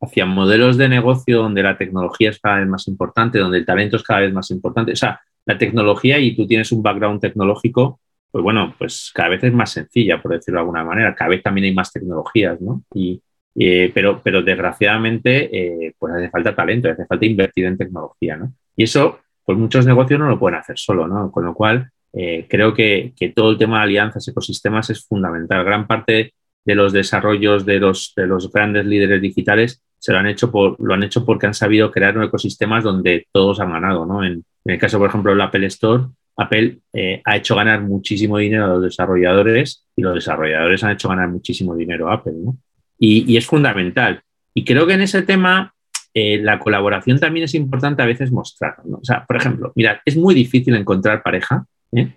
[0.00, 3.96] hacia modelos de negocio donde la tecnología es cada vez más importante, donde el talento
[3.96, 4.92] es cada vez más importante.
[4.92, 8.00] O sea, la tecnología y tú tienes un background tecnológico,
[8.30, 11.14] pues bueno, pues cada vez es más sencilla, por decirlo de alguna manera.
[11.14, 12.82] Cada vez también hay más tecnologías, ¿no?
[12.92, 13.22] Y,
[13.60, 18.52] eh, pero, pero desgraciadamente, eh, pues hace falta talento, hace falta invertir en tecnología, ¿no?
[18.76, 21.32] Y eso, pues muchos negocios no lo pueden hacer solo, ¿no?
[21.32, 25.64] Con lo cual, eh, creo que, que, todo el tema de alianzas, ecosistemas es fundamental.
[25.64, 30.28] Gran parte de los desarrollos de los, de los grandes líderes digitales se lo han
[30.28, 34.24] hecho por, lo han hecho porque han sabido crear ecosistemas donde todos han ganado, ¿no?
[34.24, 36.04] En, el caso, por ejemplo, del Apple Store,
[36.36, 36.78] Apple
[37.24, 41.74] ha hecho ganar muchísimo dinero a los desarrolladores y los desarrolladores han hecho ganar muchísimo
[41.74, 42.58] dinero a Apple, ¿no?
[42.98, 44.22] Y, es fundamental.
[44.54, 45.74] Y creo que en ese tema
[46.14, 48.98] eh, la colaboración también es importante a veces mostrar, ¿no?
[48.98, 52.12] O sea, por ejemplo, mira, es muy difícil encontrar pareja ¿eh?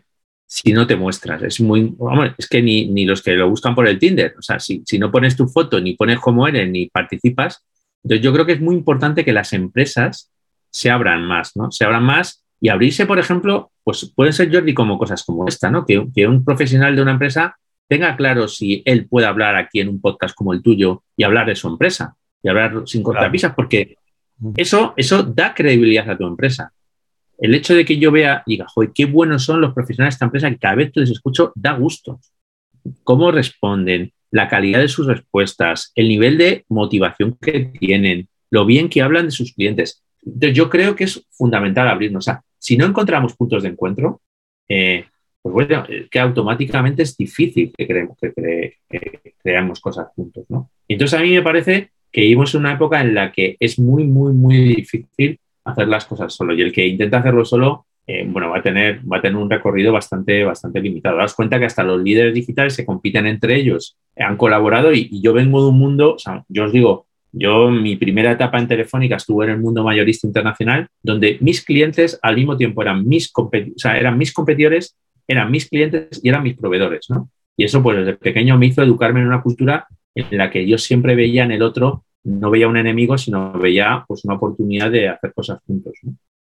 [0.47, 1.43] si no te muestras.
[1.43, 1.95] Es muy,
[2.37, 4.97] es que ni, ni, los que lo buscan por el Tinder, o sea, si, si
[4.97, 7.63] no pones tu foto, ni pones cómo eres, ni participas,
[8.03, 10.31] entonces yo creo que es muy importante que las empresas
[10.69, 11.71] se abran más, ¿no?
[11.71, 15.69] Se abran más y abrirse, por ejemplo, pues puede ser, Jordi, como cosas como esta,
[15.69, 15.85] ¿no?
[15.85, 20.01] Que, un profesional de una empresa tenga claro si él puede hablar aquí en un
[20.01, 23.95] podcast como el tuyo y hablar de su empresa y hablar sin cortapisas, porque
[24.55, 26.71] eso, eso da credibilidad a tu empresa.
[27.37, 30.25] El hecho de que yo vea, diga, joder, qué buenos son los profesionales de esta
[30.25, 32.19] empresa, que cada vez que les escucho da gusto.
[33.03, 38.89] Cómo responden, la calidad de sus respuestas, el nivel de motivación que tienen, lo bien
[38.89, 40.03] que hablan de sus clientes.
[40.23, 42.23] Entonces, yo creo que es fundamental abrirnos.
[42.23, 44.21] O sea, si no encontramos puntos de encuentro,
[44.69, 45.05] eh,
[45.41, 48.77] pues bueno, que automáticamente es difícil que, creemos, que,
[49.41, 50.69] creamos cosas juntos, ¿no?
[50.87, 54.03] entonces a mí me parece que vivimos en una época en la que es muy,
[54.03, 56.53] muy, muy difícil hacer las cosas solo.
[56.53, 59.49] Y el que intenta hacerlo solo, eh, bueno, va a, tener, va a tener un
[59.49, 61.17] recorrido bastante, bastante limitado.
[61.17, 65.21] Daos cuenta que hasta los líderes digitales se compiten entre ellos, han colaborado y, y
[65.21, 68.67] yo vengo de un mundo, o sea, yo os digo, yo, mi primera etapa en
[68.67, 73.31] Telefónica estuve en el mundo mayorista internacional, donde mis clientes al mismo tiempo eran mis,
[73.33, 74.97] o sea, eran mis competidores,
[75.31, 77.29] eran mis clientes y eran mis proveedores, ¿no?
[77.57, 80.77] Y eso, pues, desde pequeño me hizo educarme en una cultura en la que yo
[80.77, 85.09] siempre veía en el otro, no veía un enemigo, sino veía, pues, una oportunidad de
[85.09, 85.93] hacer cosas juntos,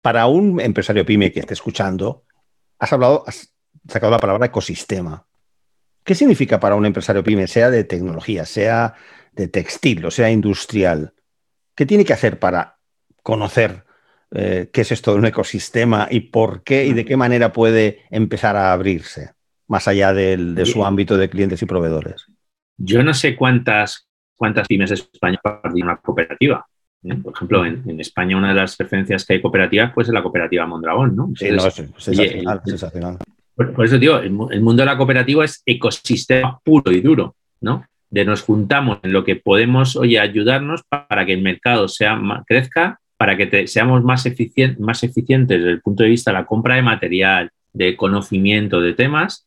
[0.03, 2.25] Para un empresario pyme que esté escuchando,
[2.79, 3.53] has hablado, has
[3.89, 5.27] sacado la palabra ecosistema.
[6.05, 8.95] ¿Qué significa para un empresario pyme, sea de tecnología, sea
[9.33, 11.15] de textil, o sea, industrial,
[11.75, 12.79] ¿qué tiene que hacer para
[13.23, 13.84] conocer
[14.35, 18.03] eh, qué es esto de un ecosistema y por qué y de qué manera puede
[18.11, 19.31] empezar a abrirse,
[19.69, 22.27] más allá de su ámbito de clientes y proveedores?
[22.77, 26.67] Yo no sé cuántas, cuántas pymes de España tienen una cooperativa.
[27.05, 27.15] ¿eh?
[27.15, 30.67] Por ejemplo, en, España una de las referencias que hay cooperativas pues es la cooperativa
[30.67, 31.31] Mondragón, ¿no?
[31.37, 33.19] sí, no, es sensacional,
[33.55, 37.85] Por, eso, digo, el, el, mundo de la cooperativa es ecosistema puro y duro, ¿no?
[38.11, 42.17] de nos juntamos en lo que podemos, oye, ayudarnos para que el mercado sea
[42.47, 44.27] crezca, para que seamos más,
[44.79, 48.93] más eficientes desde el punto de vista de la compra de material, de conocimiento de
[48.93, 49.47] temas,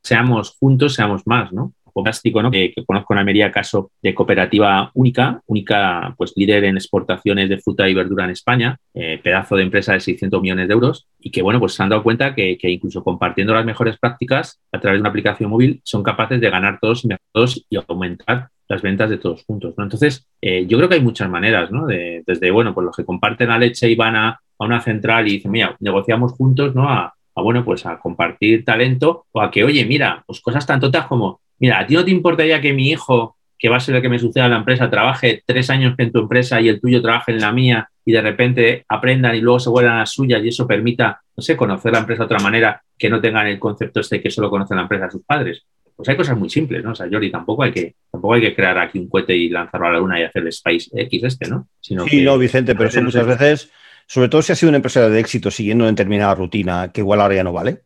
[0.00, 1.72] seamos juntos, seamos más, ¿no?
[1.96, 2.50] Fantástico, ¿no?
[2.50, 7.88] Que, conozco en Almería caso de cooperativa única, única pues líder en exportaciones de fruta
[7.88, 11.42] y verdura en España, eh, pedazo de empresa de 600 millones de euros y que,
[11.42, 15.00] bueno, pues se han dado cuenta que, incluso compartiendo las mejores prácticas a través de
[15.00, 19.18] una aplicación móvil son capaces de ganar todos y todos y aumentar las ventas de
[19.18, 19.74] todos juntos.
[19.78, 21.86] Entonces, eh, yo creo que hay muchas maneras, ¿no?
[21.86, 25.50] desde, bueno, pues los que comparten la leche y van a, una central y dicen,
[25.50, 26.88] mira, negociamos juntos, ¿no?
[26.88, 30.80] A, a, bueno, pues a compartir talento o a que, oye, mira, pues cosas tan
[30.80, 33.96] totas como mira, ¿a ti no te importaría que mi hijo, que va a ser
[33.96, 36.80] el que me suceda en la empresa, trabaje tres años en tu empresa y el
[36.80, 40.12] tuyo trabaje en la mía y de repente aprendan y luego se vuelvan a las
[40.12, 43.46] suyas y eso permita, no sé, conocer la empresa de otra manera que no tengan
[43.46, 45.64] el concepto este que solo conocen la empresa a sus padres?
[45.94, 46.92] Pues hay cosas muy simples, ¿no?
[46.92, 49.86] O sea, Jordi, tampoco hay que, tampoco hay que crear aquí un cohete y lanzarlo
[49.86, 51.68] a la luna y hacer el Space X este, ¿no?
[51.80, 53.70] sí, no, Vicente, pero eso muchas veces,
[54.06, 57.22] sobre todo si ha sido un empresario de éxito siguiendo una determinada rutina que igual
[57.22, 57.80] ahora ya no vale,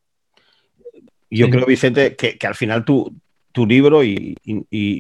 [1.31, 3.15] yo creo, Vicente, que, al final tu,
[3.53, 4.37] tu libro y,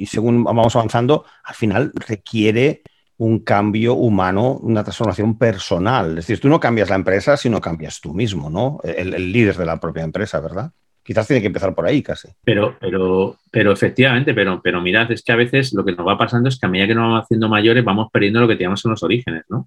[0.06, 2.82] según vamos avanzando, al final requiere
[3.18, 6.10] un cambio humano, una transformación personal.
[6.18, 8.80] Es decir, tú no cambias la empresa, sino cambias tú mismo, ¿no?
[8.82, 10.72] El, líder de la propia empresa, ¿verdad?
[11.02, 12.28] Quizás tiene que empezar por ahí casi.
[12.44, 16.16] Pero, pero, pero efectivamente, pero, pero mirad, es que a veces lo que nos va
[16.16, 18.84] pasando es que a medida que nos vamos haciendo mayores vamos perdiendo lo que teníamos
[18.84, 19.58] en los orígenes, ¿no?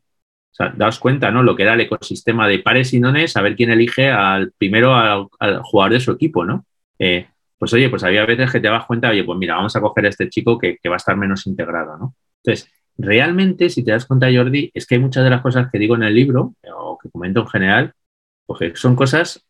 [0.53, 1.41] O sea, daos cuenta, ¿no?
[1.41, 4.95] Lo que era el ecosistema de pares y nones, a ver quién elige al primero
[4.95, 5.27] al,
[5.63, 6.65] jugador de su equipo, ¿no?
[6.99, 7.27] Eh,
[7.63, 10.05] pues oye, pues había veces que te das cuenta, oye, pues mira, vamos a coger
[10.05, 12.13] a este chico que, va a estar menos integrado, ¿no?
[12.43, 15.79] Entonces, realmente, si te das cuenta, Jordi, es que hay muchas de las cosas que
[15.79, 17.93] digo en el libro, o que comento en general,
[18.45, 19.45] pues son cosas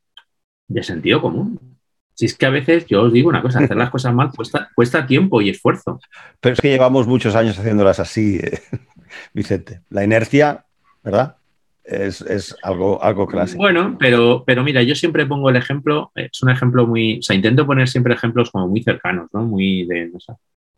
[0.67, 1.79] de sentido común.
[2.13, 4.69] Si es que a veces yo os digo una cosa, hacer las cosas mal cuesta,
[4.75, 5.99] cuesta tiempo y esfuerzo.
[6.39, 8.61] Pero es que llevamos muchos años haciéndolas así, eh,
[9.33, 9.81] Vicente.
[9.89, 10.67] La inercia
[11.01, 11.37] ¿verdad?
[11.83, 13.61] Es, algo, algo clásico.
[13.61, 17.35] Bueno, pero, pero mira, yo siempre pongo el ejemplo, es un ejemplo muy, o sea,
[17.35, 19.43] intento poner siempre ejemplos como muy cercanos, ¿no?
[19.43, 20.27] Muy de, ¿os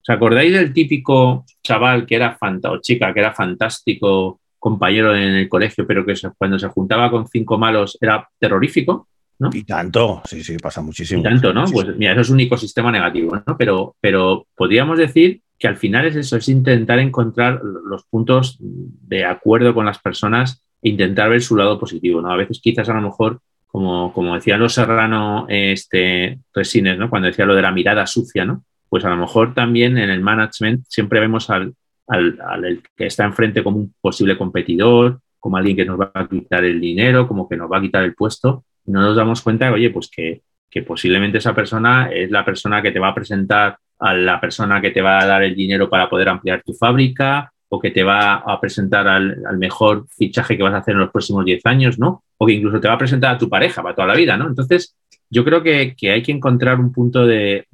[0.07, 5.85] acordáis del típico chaval que era o chica que era fantástico compañero en el colegio,
[5.85, 9.07] pero que cuando se juntaba con cinco malos era terrorífico?
[9.37, 9.49] ¿no?
[9.53, 11.19] Y tanto, sí, sí, pasa muchísimo.
[11.19, 11.65] Y tanto, ¿no?
[11.65, 13.57] Pues mira, eso es un ecosistema negativo, ¿no?
[13.57, 19.25] Pero, pero podríamos decir que al final es eso, es intentar encontrar los puntos de
[19.25, 22.31] acuerdo con las personas intentar ver su lado positivo, ¿no?
[22.31, 27.09] A veces quizás a lo mejor, como, como decía los Serrano este, Resines, ¿no?
[27.09, 28.63] Cuando decía lo de la mirada sucia, ¿no?
[28.87, 31.73] Pues a lo mejor también en el management siempre vemos al,
[32.07, 36.63] al, que está enfrente como un posible competidor, como alguien que nos va a quitar
[36.63, 39.89] el dinero, como que nos va a quitar el puesto, no nos damos cuenta, oye,
[39.89, 44.13] pues que, que posiblemente esa persona es la persona que te va a presentar a
[44.13, 47.79] la persona que te va a dar el dinero para poder ampliar tu fábrica o
[47.79, 51.45] que te va a presentar al, mejor fichaje que vas a hacer en los próximos
[51.45, 52.23] 10 años, ¿no?
[52.37, 54.47] O que incluso te va a presentar a tu pareja para toda la vida, ¿no?
[54.47, 54.95] Entonces,
[55.29, 57.65] yo creo que, hay que encontrar un punto de,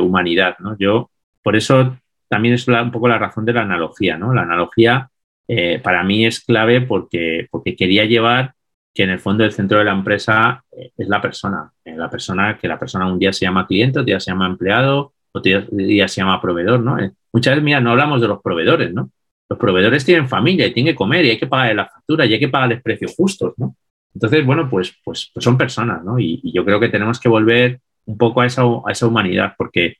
[0.00, 0.76] humanidad, ¿no?
[0.78, 1.10] Yo,
[1.42, 1.96] por eso
[2.28, 4.34] también es un poco la razón de la analogía, ¿no?
[4.34, 5.10] La analogía
[5.48, 8.54] eh, para mí es clave porque, porque quería llevar
[8.94, 12.10] que en el fondo el centro de la empresa eh, es la persona, eh, la
[12.10, 15.62] persona que la persona un día se llama cliente, otro día se llama empleado, otro
[15.70, 16.98] día se llama proveedor, ¿no?
[17.32, 19.10] Muchas veces, mira, no hablamos de los proveedores, ¿no?
[19.48, 22.32] Los proveedodores tienen familia y tienen que comer y hay que pagar la factura y
[22.32, 23.76] hay que pagarles precios justos, ¿no?
[24.14, 26.18] Entonces, bueno, pues, pues, pues son personas, ¿no?
[26.18, 29.96] Y, yo creo que tenemos que volver un poco a esa, a esa humanidad porque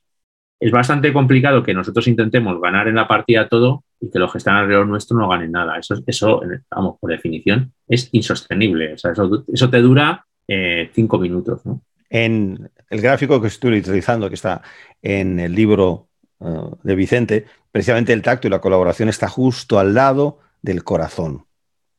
[0.59, 4.37] es bastante complicado que nosotros intentemos ganar en la partida todo y que los que
[4.37, 5.77] están alrededor nuestro no ganen nada.
[5.79, 8.93] Eso, eso vamos, por definición, es insostenible.
[8.93, 11.81] O sea, eso, eso te dura eh, cinco minutos, ¿no?
[12.09, 14.61] En el gráfico que estoy utilizando, que está
[15.01, 16.09] en el libro
[16.41, 21.45] eh, de Vicente, precisamente el tacto y la colaboración está justo al lado del corazón.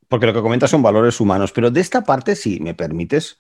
[0.08, 1.52] Porque lo que comentas son valores humanos.
[1.52, 3.38] Pero de esta parte, si me permites,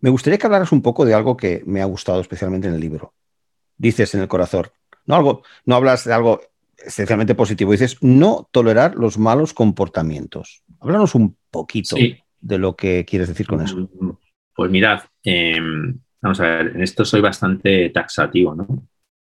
[0.00, 2.80] me gustaría que hablaras un poco de algo que me ha gustado especialmente en el
[2.80, 3.14] libro.
[3.76, 4.68] Dices en el corazón,
[5.06, 6.40] no, algo, no hablas de algo
[6.78, 10.62] esencialmente positivo, dices no tolerar los malos comportamientos.
[10.80, 11.96] Háblanos un poquito
[12.40, 13.88] de lo que quieres decir con eso.
[14.54, 18.66] Pues mirad, em, Vamos a ver, en esto soy bastante taxativo, ¿no?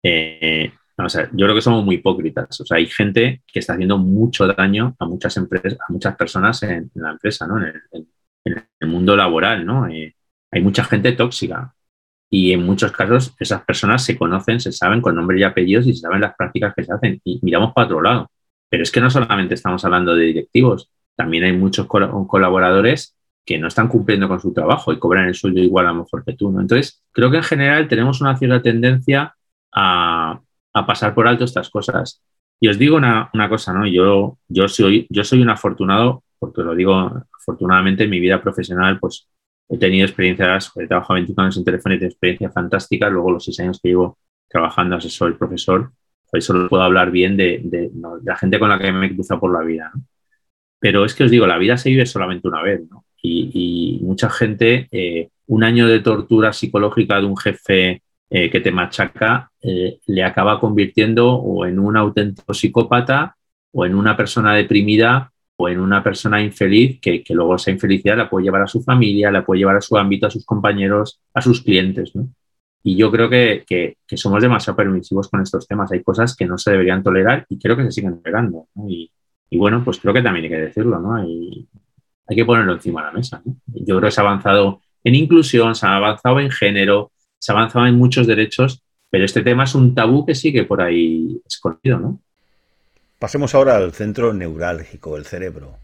[0.04, 2.61] Eh, vamos a ver, yo creo que somos muy hipócritas.
[2.61, 6.61] O sea, hay gente que está haciendo mucho daño a muchas empresas, a muchas personas
[6.63, 7.57] en, la empresa, ¿no?
[7.59, 7.81] En
[8.45, 9.87] el, mundo laboral, ¿no?
[9.87, 10.15] Eh,
[10.51, 11.73] hay mucha gente tóxica.
[12.29, 15.93] Y en muchos casos esas personas se conocen, se saben con nombre y apellidos y
[15.93, 17.21] se saben las prácticas que se hacen.
[17.23, 18.31] Y miramos para otro lado.
[18.69, 23.67] Pero es que no solamente estamos hablando de directivos, también hay muchos colaboradores que no
[23.67, 26.47] están cumpliendo con su trabajo y cobran el sueldo igual a lo mejor que tú.
[26.59, 29.35] Entonces, creo que en general tenemos una cierta tendencia
[29.73, 30.39] a,
[30.73, 32.21] pasar por alto estas cosas.
[32.60, 33.88] Y os digo una, cosa, ¿no?
[33.88, 38.99] Yo, yo, soy, yo soy un afortunado, porque lo digo afortunadamente en mi vida profesional,
[38.99, 39.27] pues
[39.69, 43.45] he tenido experiencias, he trabajado 25 años en teléfono y tengo experiencias fantásticas, luego los
[43.45, 45.91] seis años que llevo trabajando asesor y profesor,
[46.29, 47.89] pues solo puedo hablar bien de, de,
[48.23, 50.03] la gente con la que me he cruzado por la vida, ¿no?
[50.79, 53.05] Pero es que os digo, la vida se vive solamente una vez, ¿no?
[53.21, 58.03] y, mucha gente, eh, un año de tortura psicológica de un jefe
[58.34, 63.36] eh, que te machaca, eh, le acaba convirtiendo o en un auténtico psicópata
[63.74, 68.30] o en una persona deprimida o en una persona infeliz que, luego esa infelicidad la
[68.30, 71.41] puede llevar a su familia, la puede llevar a su ámbito, a sus compañeros, a
[71.41, 72.13] sus clientes.
[72.84, 75.91] Y yo creo que, somos demasiado permisivos con estos temas.
[75.91, 78.67] Hay cosas que no se deberían tolerar y creo que se siguen tolerando.
[78.88, 79.12] Y,
[79.58, 81.00] bueno, pues creo que también hay que decirlo.
[81.02, 81.22] ¿no?
[81.28, 81.67] Y,
[82.28, 83.41] hay que ponerlo encima de la mesa.
[83.67, 87.56] Yo creo que se ha avanzado en inclusión, se ha avanzado en género, se ha
[87.56, 91.99] avanzado en muchos derechos, pero este tema es un tabú que sigue por ahí escondido,
[91.99, 92.19] ¿no?
[93.19, 95.77] Pasemos ahora al centro neurálgico, el cerebro.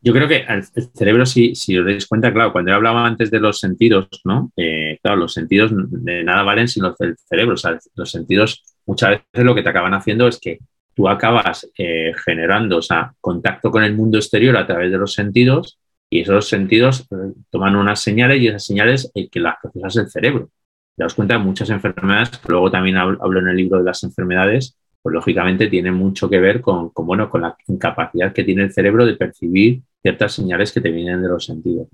[0.00, 3.30] Yo creo que el cerebro, si, si os dais cuenta, claro, cuando yo hablaba antes
[3.30, 4.52] de los sentidos, ¿no?
[4.56, 7.54] Eh, claro, los sentidos de nada valen sin los del cerebro.
[7.54, 10.58] O sea, los sentidos muchas veces lo que te acaban haciendo es que
[10.92, 15.14] tú acabas eh, generando o sea, contacto con el mundo exterior a través de los
[15.14, 15.78] sentidos
[16.10, 20.50] y esos sentidos eh, toman unas señales y esas señales que las procesas el cerebro.
[20.96, 25.66] Daos cuenta, muchas enfermedades, luego también hablo en el libro de las enfermedades, pues lógicamente
[25.66, 29.82] tiene mucho que ver con, bueno, con la incapacidad que tiene el cerebro de percibir
[30.00, 31.88] ciertas señales que te vienen de los sentidos.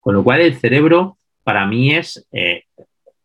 [0.00, 2.62] Con lo cual el cerebro para mí es eh,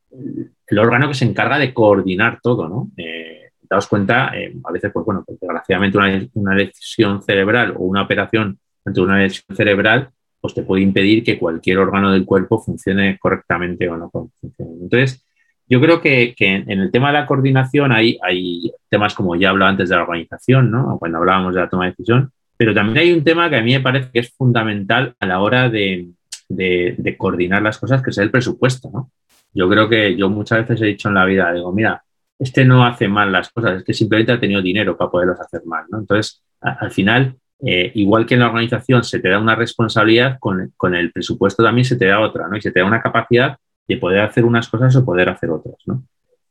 [0.10, 2.68] el órgano que se encarga de coordinar todo.
[2.68, 2.90] ¿no?
[2.98, 7.84] Eh, daos cuenta, eh, a veces, pues bueno, pues desgraciadamente una, una, lesión cerebral o
[7.84, 10.10] una operación ante una lesión cerebral
[10.42, 14.12] pues te puede impedir que cualquier órgano del cuerpo funcione correctamente o no.
[14.58, 15.24] Entonces,
[15.70, 19.70] yo creo que, en el tema de la coordinación hay, hay temas como ya hablaba
[19.70, 20.98] antes de la organización, ¿no?
[21.00, 23.72] cuando hablábamos de la toma de decisión, pero también hay un tema que a mí
[23.74, 26.10] me parece que es fundamental a la hora de,
[26.50, 28.90] de, coordinar las cosas, que es el presupuesto.
[28.92, 29.12] ¿no?
[29.54, 32.04] Yo creo que yo muchas veces he dicho en la vida, digo, mira,
[32.38, 35.62] este no hace mal las cosas, es que simplemente ha tenido dinero para poderlas hacer
[35.66, 35.86] mal.
[35.90, 36.00] ¿no?
[36.00, 40.72] Entonces, al final, eh, igual que en la organización se te da una responsabilidad, con,
[40.96, 42.58] el presupuesto también se te da otra, ¿no?
[42.58, 45.76] Y se te da una capacidad de poder hacer unas cosas o poder hacer otras,
[45.86, 46.04] ¿no?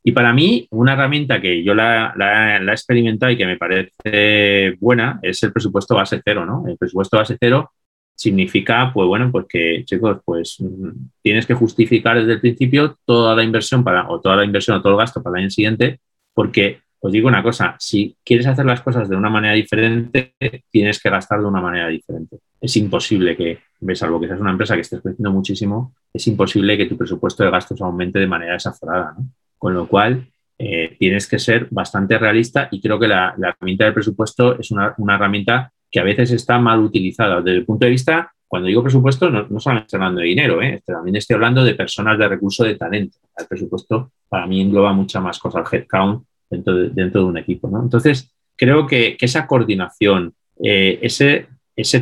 [0.03, 2.15] Y para mí, una herramienta que yo la,
[2.59, 6.65] he experimentado y que me parece buena es el presupuesto base cero, ¿no?
[6.67, 7.71] El presupuesto base cero
[8.15, 10.91] significa, pues bueno, pues que, chicos, pues mm,
[11.23, 14.83] tienes que justificar desde el principio toda la inversión para, o toda la inversión o
[14.83, 16.01] todo el gasto para el año siguiente,
[16.35, 20.35] porque os digo una cosa, si quieres hacer las cosas de una manera diferente,
[20.71, 22.39] tienes que gastar de una manera diferente.
[22.61, 23.59] Es imposible que,
[23.95, 27.51] salvo que seas una empresa que estés creciendo muchísimo, es imposible que tu presupuesto de
[27.51, 29.17] gastos aumente de manera desaforada.
[29.57, 30.27] Con lo cual,
[30.59, 34.95] eh, tienes que ser bastante realista y creo que la, herramienta del presupuesto es una,
[35.09, 37.41] herramienta que a veces está mal utilizada.
[37.41, 40.61] Desde el punto de vista, cuando digo presupuesto, no, no solamente estoy hablando de dinero,
[40.61, 40.83] ¿eh?
[40.85, 43.17] también estoy hablando de personas de recurso de talento.
[43.39, 47.69] El presupuesto para mí engloba mucha más cosas, headcount dentro de, un equipo.
[47.69, 47.83] ¿no?
[47.83, 51.47] Entonces, creo que, esa coordinación, eh, ese,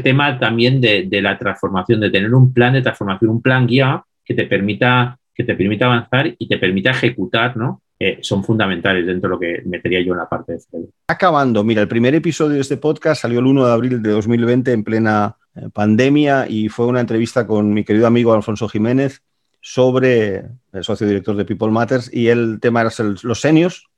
[0.02, 4.34] tema también de, la transformación, de tener un plan de transformación, un plan guía que
[4.34, 7.82] te permita, que te permita avanzar y te permita ejecutar, ¿no?
[8.00, 10.88] Eh, son fundamentales dentro de lo que metería yo en la parte de.
[11.08, 14.72] Acabando, mira, el primer episodio de este podcast salió el 1 de abril de 2020
[14.72, 19.22] en plena eh, pandemia y fue una entrevista con mi querido amigo Alfonso Jiménez
[19.60, 22.90] sobre el socio director de People Matters y el tema era
[23.22, 23.88] los seniors,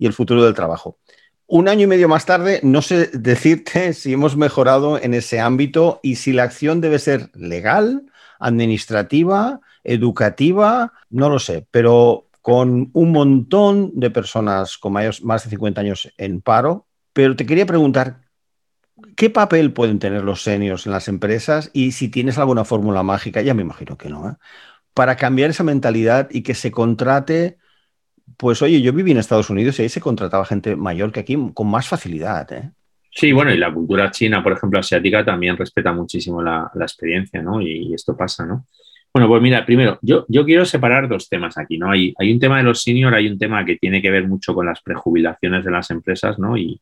[0.00, 0.98] y el futuro del trabajo.
[1.46, 6.00] Un año y medio más tarde, no sé decirte si hemos mejorado en ese ámbito
[6.02, 8.06] y si la acción debe ser legal,
[8.40, 15.80] administrativa, educativa, no lo sé, pero con un montón de personas con más de 50
[15.82, 16.86] años en paro.
[17.12, 18.22] Pero te quería preguntar,
[19.14, 21.70] ¿qué papel pueden tener los seniors en las empresas?
[21.74, 24.34] Y si tienes alguna fórmula mágica, ya me imagino que no, ¿eh?
[24.94, 27.58] para cambiar esa mentalidad y que se contrate
[28.36, 31.36] pues oye, yo viví en Estados Unidos y ahí se contrataba gente mayor que aquí
[31.54, 32.50] con más facilidad.
[32.52, 32.70] ¿eh?
[33.12, 37.60] Sí, bueno, y la cultura china, por ejemplo, asiática, también respeta muchísimo la, experiencia, ¿no?
[37.60, 38.66] Y, esto pasa, ¿no?
[39.12, 41.90] Bueno, pues mira, primero, yo, yo quiero separar dos temas aquí, ¿no?
[41.90, 44.54] Hay, hay un tema de los seniors, hay un tema que tiene que ver mucho
[44.54, 46.56] con las prejubilaciones de las empresas, ¿no?
[46.56, 46.80] Y,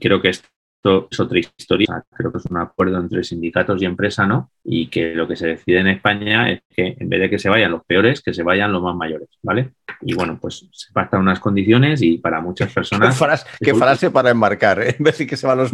[0.00, 0.48] creo que esto
[0.82, 2.04] esto es otra historia.
[2.10, 4.50] Creo que es un acuerdo entre sindicatos y empresa, ¿no?
[4.64, 7.50] Y que lo que se decide en España es que en vez de que se
[7.50, 9.72] vayan los peores, que se vayan los más mayores, ¿vale?
[10.00, 13.14] Y bueno, pues se pactan unas condiciones y para muchas personas.
[13.60, 14.96] Qué frase, para embarcar, ¿eh?
[14.98, 15.70] En vez de que se van los.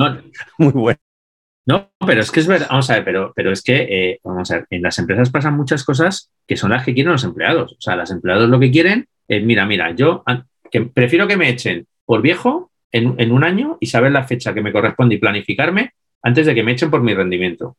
[0.58, 0.98] Muy bueno.
[1.68, 4.50] No, pero es que es verdad, vamos a ver, pero, pero es que, eh, vamos
[4.50, 7.72] a ver, en las empresas pasan muchas cosas que son las que quieren los empleados.
[7.72, 10.24] O sea, los empleados lo que quieren es, mira, mira, yo
[10.70, 14.62] que prefiero que me echen por viejo en, un año y saber la fecha que
[14.62, 17.76] me corresponde y planificarme antes de que me echen por mi rendimiento.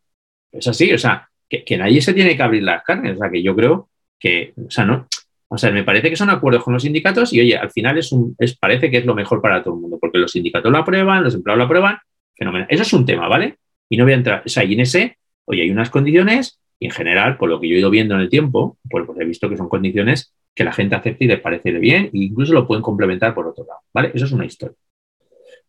[0.52, 3.15] Es así, o sea, que, nadie se tiene que abrir las carnes.
[3.15, 3.89] O sea, que yo creo
[4.20, 5.08] que, o sea, no.
[5.50, 8.12] O sea, me parece que son acuerdos con los sindicatos y, oye, al final es
[8.12, 10.78] un, es, parece que es lo mejor para todo el mundo, porque los sindicatos lo
[10.78, 11.97] aprueban, los empleados lo aprueban,
[12.36, 12.68] fenomenal.
[12.70, 13.58] Eso es un tema, ¿vale?
[13.89, 16.86] Y no voy a entrar, o sea, y en ese, oye, hay unas condiciones y
[16.86, 19.26] en general, por lo que yo he ido viendo en el tiempo, pues, pues he
[19.26, 22.68] visto que son condiciones que la gente acepta y les parece bien e incluso lo
[22.68, 24.12] pueden complementar por otro lado, ¿vale?
[24.14, 24.76] Eso es una historia.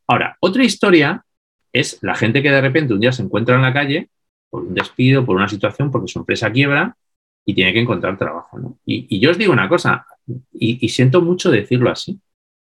[0.09, 1.25] Ahora, otra historia
[1.73, 4.09] es la gente que de repente un día se encuentra en la calle
[4.49, 6.97] por un despido, por una situación, porque su empresa quiebra
[7.45, 8.79] y tiene que encontrar trabajo.
[8.87, 10.07] Y, yo os digo una cosa,
[10.53, 12.19] y, siento mucho decirlo así.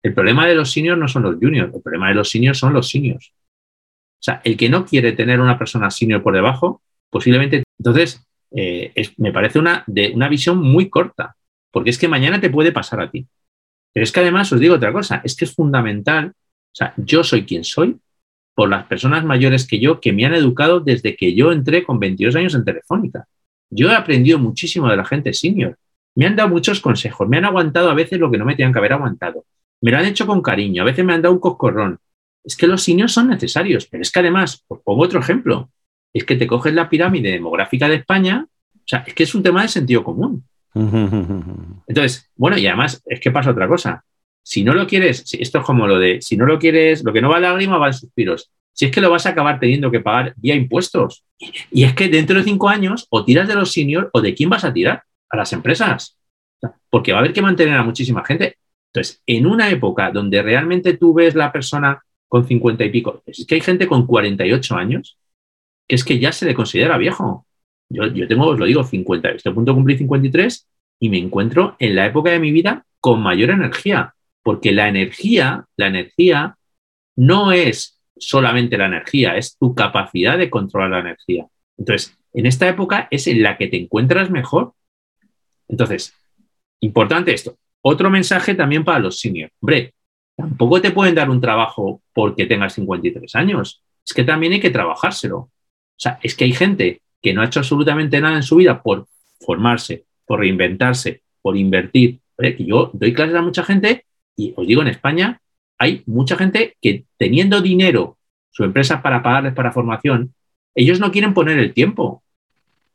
[0.03, 2.73] El problema de los seniors no son los juniors, el problema de los seniors son
[2.73, 3.33] los seniors.
[3.33, 7.63] O sea, el que no quiere tener una persona senior por debajo, posiblemente.
[7.79, 11.37] Entonces, eh, me parece una, de, una visión muy corta,
[11.71, 13.27] porque es que mañana te puede pasar a ti.
[13.93, 16.33] Pero es que además os digo otra cosa, es que es fundamental
[16.73, 17.99] o sea, yo soy quien soy
[18.55, 21.99] por las personas mayores que yo que me han educado desde que yo entré con
[21.99, 23.27] 22 años en Telefónica.
[23.71, 25.77] Yo he aprendido muchísimo de la gente senior.
[26.15, 28.73] me han dado muchos consejos, me han aguantado a veces lo que no me tenían
[28.73, 29.45] que haber aguantado,
[29.81, 31.99] me lo han hecho con cariño, a veces me han dado un coscorrón.
[32.45, 35.71] Es que los seniors son necesarios, pero es que además, os pongo otro ejemplo,
[36.13, 39.43] es que te coges la pirámide demográfica de España, o sea, es que es un
[39.43, 40.45] tema de sentido común.
[40.75, 44.05] Entonces, bueno, y además es que pasa otra cosa.
[44.43, 47.21] Si no lo quieres, esto es como lo de, si no lo quieres, lo que
[47.21, 48.51] no va a lágrima va en suspiros.
[48.73, 51.25] Si es que lo vas a acabar teniendo que pagar vía impuestos.
[51.71, 54.49] Y es que dentro de cinco años o tiras de los seniors o de quién
[54.49, 56.17] vas a tirar a las empresas.
[56.89, 58.57] Porque va a haber que mantener a muchísima gente.
[58.93, 63.45] Entonces, en una época donde realmente tú ves la persona con 50 y pico, es
[63.47, 65.19] que hay gente con 48 años
[65.91, 67.47] que es que ya se le considera viejo.
[67.89, 70.69] Yo, yo tengo, os lo digo, 50, este punto cumplí 53
[71.01, 75.67] y me encuentro en la época de mi vida con mayor energía, porque la energía,
[75.77, 76.57] la energía
[77.17, 81.47] no es solamente la energía, es tu capacidad de controlar la energía.
[81.77, 84.75] Entonces, en esta época es en la que te encuentras mejor.
[85.69, 86.15] Entonces,
[86.81, 87.57] importante esto.
[87.83, 89.53] Otro mensaje también para los seniors.
[89.61, 89.95] Hombre,
[90.37, 93.83] tampoco te pueden dar un trabajo porque tengas 53 años.
[94.07, 95.39] Es que también hay que trabajárselo.
[95.39, 95.51] O
[95.97, 99.07] sea, es que hay gente que no ha hecho absolutamente nada en su vida por
[99.41, 102.21] formarse, por reinventarse, por invertir.
[102.59, 104.05] yo doy clases a mucha gente
[104.41, 105.41] y os digo, en España
[105.79, 108.19] hay mucha gente que teniendo dinero,
[108.51, 110.35] su empresa para pagarles para formación,
[110.75, 112.23] ellos no quieren poner el tiempo.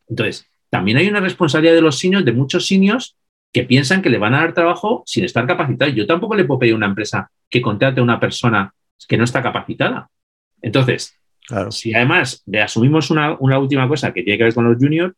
[0.07, 3.15] Entonces, también hay una responsabilidad de los seniors, de muchos seniors,
[3.53, 5.95] que piensan que le van a dar trabajo sin estar capacitados.
[5.95, 8.73] Yo tampoco le puedo pedir a una empresa que contrate a una persona
[9.07, 10.09] que no está capacitada.
[10.61, 11.17] Entonces,
[11.69, 15.15] si además le asumimos una, una, última cosa que tiene que ver con los juniors,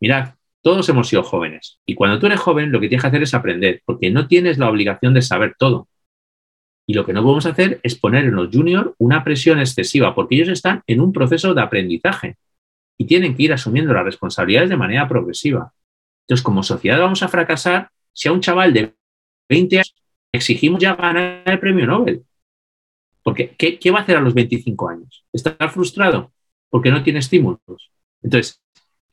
[0.00, 0.33] mirad,
[0.64, 1.78] todos hemos sido jóvenes.
[1.84, 4.56] Y cuando tú eres joven, lo que tienes que hacer es aprender, porque no tienes
[4.56, 5.88] la obligación de saber todo.
[6.86, 10.36] Y lo que no podemos hacer es poner en los juniors una presión excesiva, porque
[10.36, 12.38] ellos están en un proceso de aprendizaje
[12.96, 15.74] y tienen que ir asumiendo las responsabilidades de manera progresiva.
[16.22, 18.94] Entonces, como sociedad vamos a fracasar si a un chaval de
[19.50, 19.94] 20 años
[20.32, 22.24] exigimos ya ganar el premio Nobel.
[23.22, 25.26] Porque, ¿qué, ¿qué, va a hacer a los 25 años?
[25.30, 26.32] ¿Estar frustrado?
[26.70, 27.90] Porque no tiene estímulos.
[28.22, 28.63] Entonces,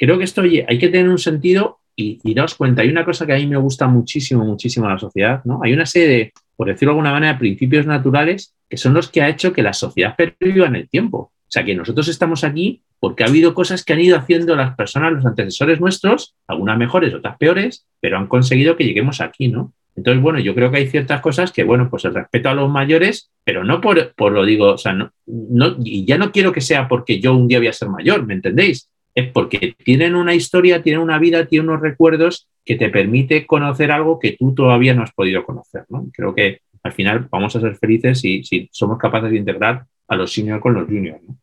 [0.02, 3.28] creo que esto hay que tener un sentido y, y daos cuenta, hay una cosa
[3.28, 5.60] que a mí me gusta muchísimo, muchísimo a la sociedad, ¿no?
[5.64, 9.22] Hay una serie de, por decirlo de alguna manera, principios naturales que son los que
[9.22, 11.18] ha hecho que la sociedad perviva en el tiempo.
[11.18, 14.76] O sea, que nosotros estamos aquí porque ha habido cosas que han ido haciendo las
[14.76, 19.74] personas, los antecesores nuestros, algunas mejores, otras peores, pero han conseguido que lleguemos aquí, ¿no?
[19.96, 22.70] Entonces, bueno, yo creo que hay ciertas cosas que, bueno, pues el respeto a los
[22.70, 26.52] mayores, pero no por, por lo digo, o sea, no, no, y ya no quiero
[26.54, 28.90] que sea porque yo un día voy a ser mayor, ¿me entendéis?
[29.16, 33.92] Es porque tienen una historia, tienen una vida, tienen unos recuerdos que te permite conocer
[33.92, 35.86] algo que tú todavía no has podido conocer.
[35.90, 36.08] ¿no?
[36.14, 40.16] Creo que al final vamos a ser felices si, si somos capaces de integrar a
[40.16, 41.22] los seniors con los juniors.
[41.24, 41.36] ¿no?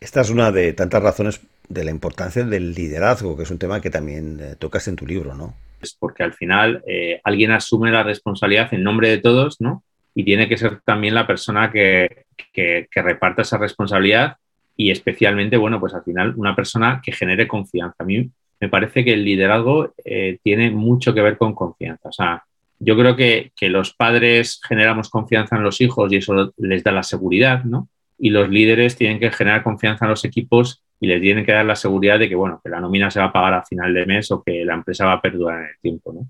[0.00, 3.80] Esta es una de tantas razones de la importancia del liderazgo, que es un tema
[3.80, 5.54] que también eh, tocas en tu libro, ¿no?
[5.80, 9.82] Es porque al final eh, alguien asume la responsabilidad en nombre de todos, ¿no?
[10.14, 14.36] Y tiene que ser también la persona que, que, que reparta esa responsabilidad
[14.76, 17.96] y especialmente, bueno, pues al final una persona que genere confianza.
[17.98, 22.08] A mí me parece que el liderazgo eh, tiene mucho que ver con confianza.
[22.08, 22.44] O sea,
[22.78, 26.92] yo creo que, que, los padres generamos confianza en los hijos y eso les da
[26.92, 27.88] la seguridad, ¿no?
[28.18, 31.64] Y los líderes tienen que generar confianza en los equipos y les tienen que dar
[31.64, 34.06] la seguridad de que, bueno, que la nómina se va a pagar a final de
[34.06, 36.28] mes o que la empresa va a perdurar en el tiempo, ¿no?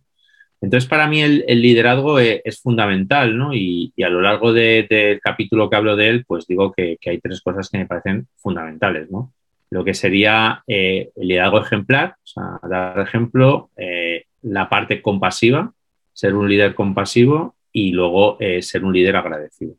[0.65, 3.53] Entonces, para mí el, liderazgo e, es, fundamental, ¿no?
[3.53, 7.43] Y, a lo largo del capítulo que hablo de él, pues digo que, hay tres
[7.43, 9.35] cosas que me parecen fundamentales, ¿no?
[9.69, 15.71] Lo que sería eh, el liderazgo ejemplar, o sea, dar ejemplo, eh, la parte compasiva,
[16.15, 19.75] ser un líder compasivo y luego eh, ser un líder agradecido.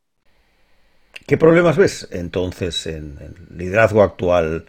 [1.26, 4.66] ¿Qué problemas ves entonces en el liderazgo actual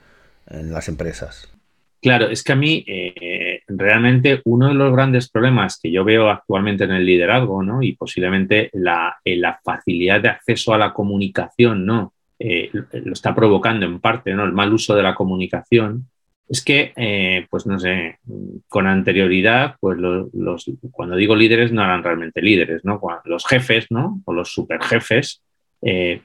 [0.50, 1.48] en las empresas?
[2.02, 3.14] Claro, es que a mí eh,
[3.78, 7.82] realmente uno de los grandes problemas que yo veo actualmente en el liderazgo, ¿no?
[7.82, 12.14] Y posiblemente la, eh, la facilidad de acceso a la comunicación, ¿no?
[12.40, 14.46] Eh, lo está provocando en parte, ¿no?
[14.46, 16.08] El mal uso de la comunicación.
[16.50, 18.20] Es que, pues no sé,
[18.70, 23.02] con anterioridad, pues los, cuando digo líderes no eran realmente líderes, ¿no?
[23.26, 24.22] los jefes, ¿no?
[24.24, 25.44] O los superjefes,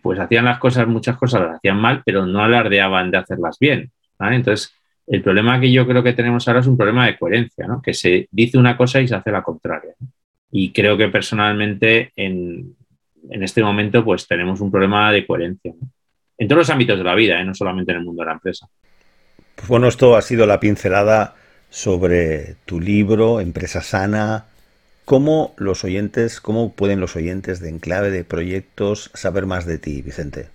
[0.01, 3.91] pues hacían las cosas, muchas cosas las hacían mal, pero no alardeaban de hacerlas bien.
[4.21, 4.73] Entonces,
[5.07, 7.83] el problema que yo creo que tenemos ahora es un problema de coherencia, ¿no?
[7.83, 9.95] que se dice una cosa y se hace la contraria.
[10.51, 12.77] Y creo que personalmente en,
[13.31, 15.73] este momento pues tenemos un problema de coherencia.
[16.39, 17.45] En todos los ámbitos de la vida, ¿eh?
[17.45, 18.69] no solamente en el mundo de la empresa.
[19.55, 21.35] Pues bueno, esto ha sido la pincelada
[21.71, 24.47] sobre tu libro, Empresa Sana.
[25.05, 30.03] ¿Cómo los oyentes, cómo pueden los oyentes de Enclave de Proyectos saber más de ti,
[30.03, 30.49] Vicente?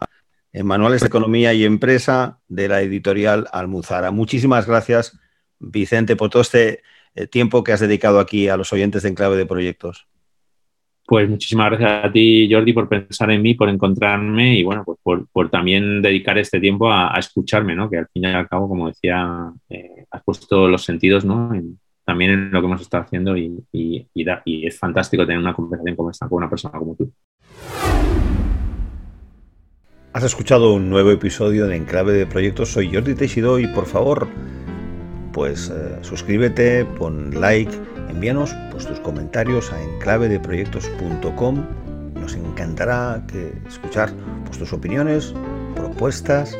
[0.54, 4.12] En Manuales de Economía y Empresa de la editorial Almuzara.
[4.12, 5.20] Muchísimas gracias,
[5.60, 6.82] Vicente, por todo este
[7.16, 10.08] eh, tiempo que has dedicado aquí a los oyentes de Enclave de Proyectos.
[11.06, 15.00] Pues muchísimas gracias a ti, Jordi, por pensar en mí, por encontrarme y bueno, pues
[15.32, 17.90] por, también dedicar este tiempo a, escucharme, ¿no?
[17.90, 21.52] Que al fin y al cabo, como decía, eh, has puesto los sentidos, ¿no?
[22.06, 25.96] también en lo que hemos estado haciendo y, y, y, es fantástico tener una conversación
[25.96, 27.14] como esta con una persona como tú.
[30.12, 32.70] Has escuchado un nuevo episodio de Enclave de Proyectos.
[32.70, 34.28] Soy Jordi Teixido y por favor,
[35.32, 37.72] pues eh, suscríbete, pon like
[38.10, 41.66] Envíanos pues, tus comentarios a enclavedeproyectos.com.
[42.16, 43.24] Nos encantará
[43.68, 44.12] escuchar
[44.46, 45.34] pues, tus opiniones,
[45.76, 46.58] propuestas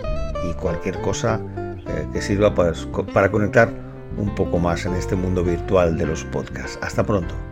[0.50, 3.70] y cualquier cosa eh, que sirva para conectar
[4.18, 6.80] un poco más en este mundo virtual de los podcasts.
[6.82, 7.49] Hasta pronto.